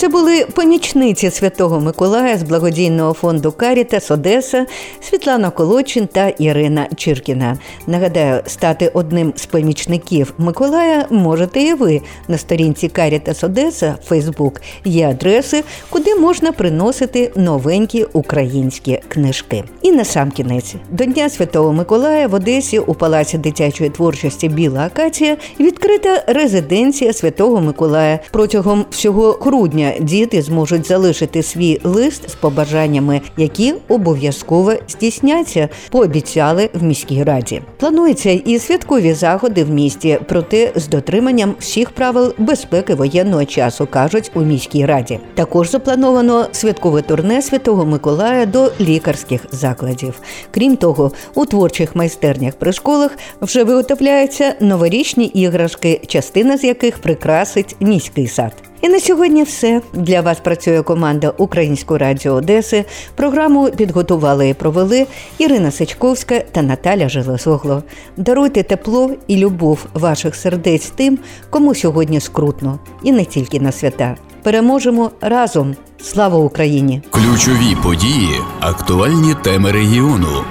Це 0.00 0.08
були 0.08 0.44
помічниці 0.44 1.30
Святого 1.30 1.80
Миколая 1.80 2.38
з 2.38 2.42
благодійного 2.42 3.12
фонду 3.12 3.52
Карітас 3.52 4.10
Одеса 4.10 4.66
Світлана 5.00 5.50
Колочин 5.50 6.06
та 6.06 6.28
Ірина 6.28 6.88
Чиркіна. 6.96 7.58
Нагадаю, 7.86 8.42
стати 8.46 8.88
одним 8.94 9.32
з 9.36 9.46
помічників 9.46 10.34
Миколая 10.38 11.06
можете 11.10 11.60
і 11.60 11.74
ви 11.74 12.00
на 12.28 12.38
сторінці 12.38 12.88
Карітас 12.88 13.44
Одеса 13.44 13.96
Фейсбук. 14.04 14.60
Є 14.84 15.08
адреси, 15.08 15.64
куди 15.90 16.14
можна 16.14 16.52
приносити 16.52 17.32
новенькі 17.36 18.06
українські 18.12 19.00
книжки. 19.08 19.64
І 19.82 19.92
на 19.92 20.04
сам 20.04 20.30
кінець 20.30 20.74
до 20.90 21.04
Дня 21.04 21.28
Святого 21.28 21.72
Миколая 21.72 22.28
в 22.28 22.34
Одесі 22.34 22.78
у 22.78 22.94
Палаці 22.94 23.38
дитячої 23.38 23.90
творчості 23.90 24.48
Біла 24.48 24.80
Акація 24.80 25.36
відкрита 25.60 26.24
резиденція 26.26 27.12
Святого 27.12 27.60
Миколая. 27.60 28.18
Протягом 28.30 28.84
всього 28.90 29.38
грудня 29.40 29.89
діти 30.00 30.42
зможуть 30.42 30.86
залишити 30.86 31.42
свій 31.42 31.80
лист 31.84 32.30
з 32.30 32.34
побажаннями, 32.34 33.20
які 33.36 33.74
обов'язково 33.88 34.72
здійсняться, 34.88 35.68
пообіцяли 35.90 36.70
в 36.74 36.82
міській 36.82 37.22
раді. 37.22 37.62
Планується 37.76 38.30
і 38.30 38.58
святкові 38.58 39.12
заходи 39.12 39.64
в 39.64 39.70
місті, 39.70 40.18
проте 40.28 40.72
з 40.74 40.88
дотриманням 40.88 41.54
всіх 41.58 41.90
правил 41.90 42.34
безпеки 42.38 42.94
воєнного 42.94 43.44
часу, 43.44 43.88
кажуть 43.90 44.30
у 44.34 44.40
міській 44.40 44.86
раді. 44.86 45.18
Також 45.34 45.70
заплановано 45.70 46.46
святкове 46.52 47.02
турне 47.02 47.42
Святого 47.42 47.86
Миколая 47.86 48.46
до 48.46 48.72
лікарських 48.80 49.46
закладів. 49.50 50.20
Крім 50.50 50.76
того, 50.76 51.12
у 51.34 51.46
творчих 51.46 51.96
майстернях 51.96 52.54
при 52.54 52.72
школах 52.72 53.10
вже 53.40 53.64
виготовляються 53.64 54.54
новорічні 54.60 55.24
іграшки, 55.24 56.00
частина 56.06 56.58
з 56.58 56.64
яких 56.64 56.98
прикрасить 56.98 57.76
міський 57.80 58.26
сад. 58.26 58.52
І 58.82 58.88
на 58.88 59.00
сьогодні 59.00 59.42
все 59.42 59.82
для 59.92 60.20
вас 60.20 60.40
працює 60.40 60.82
команда 60.82 61.32
Української 61.38 61.98
радіо 61.98 62.32
Одеси. 62.32 62.84
Програму 63.14 63.70
підготували 63.70 64.48
і 64.48 64.54
провели 64.54 65.06
Ірина 65.38 65.70
Сичковська 65.70 66.40
та 66.52 66.62
Наталя 66.62 67.08
Железогло. 67.08 67.82
Даруйте 68.16 68.62
тепло 68.62 69.10
і 69.26 69.36
любов 69.36 69.86
ваших 69.94 70.34
сердець 70.34 70.90
тим, 70.90 71.18
кому 71.50 71.74
сьогодні 71.74 72.20
скрутно, 72.20 72.78
і 73.02 73.12
не 73.12 73.24
тільки 73.24 73.60
на 73.60 73.72
свята. 73.72 74.16
Переможемо 74.42 75.10
разом. 75.20 75.76
Слава 76.02 76.38
Україні! 76.38 77.02
Ключові 77.10 77.76
події, 77.82 78.40
актуальні 78.60 79.34
теми 79.42 79.72
регіону, 79.72 80.44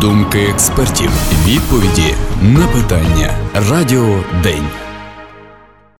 думки 0.00 0.38
експертів, 0.38 1.10
відповіді 1.46 2.14
на 2.42 2.66
питання. 2.66 3.30
Радіо 3.70 4.24
День. 4.42 4.91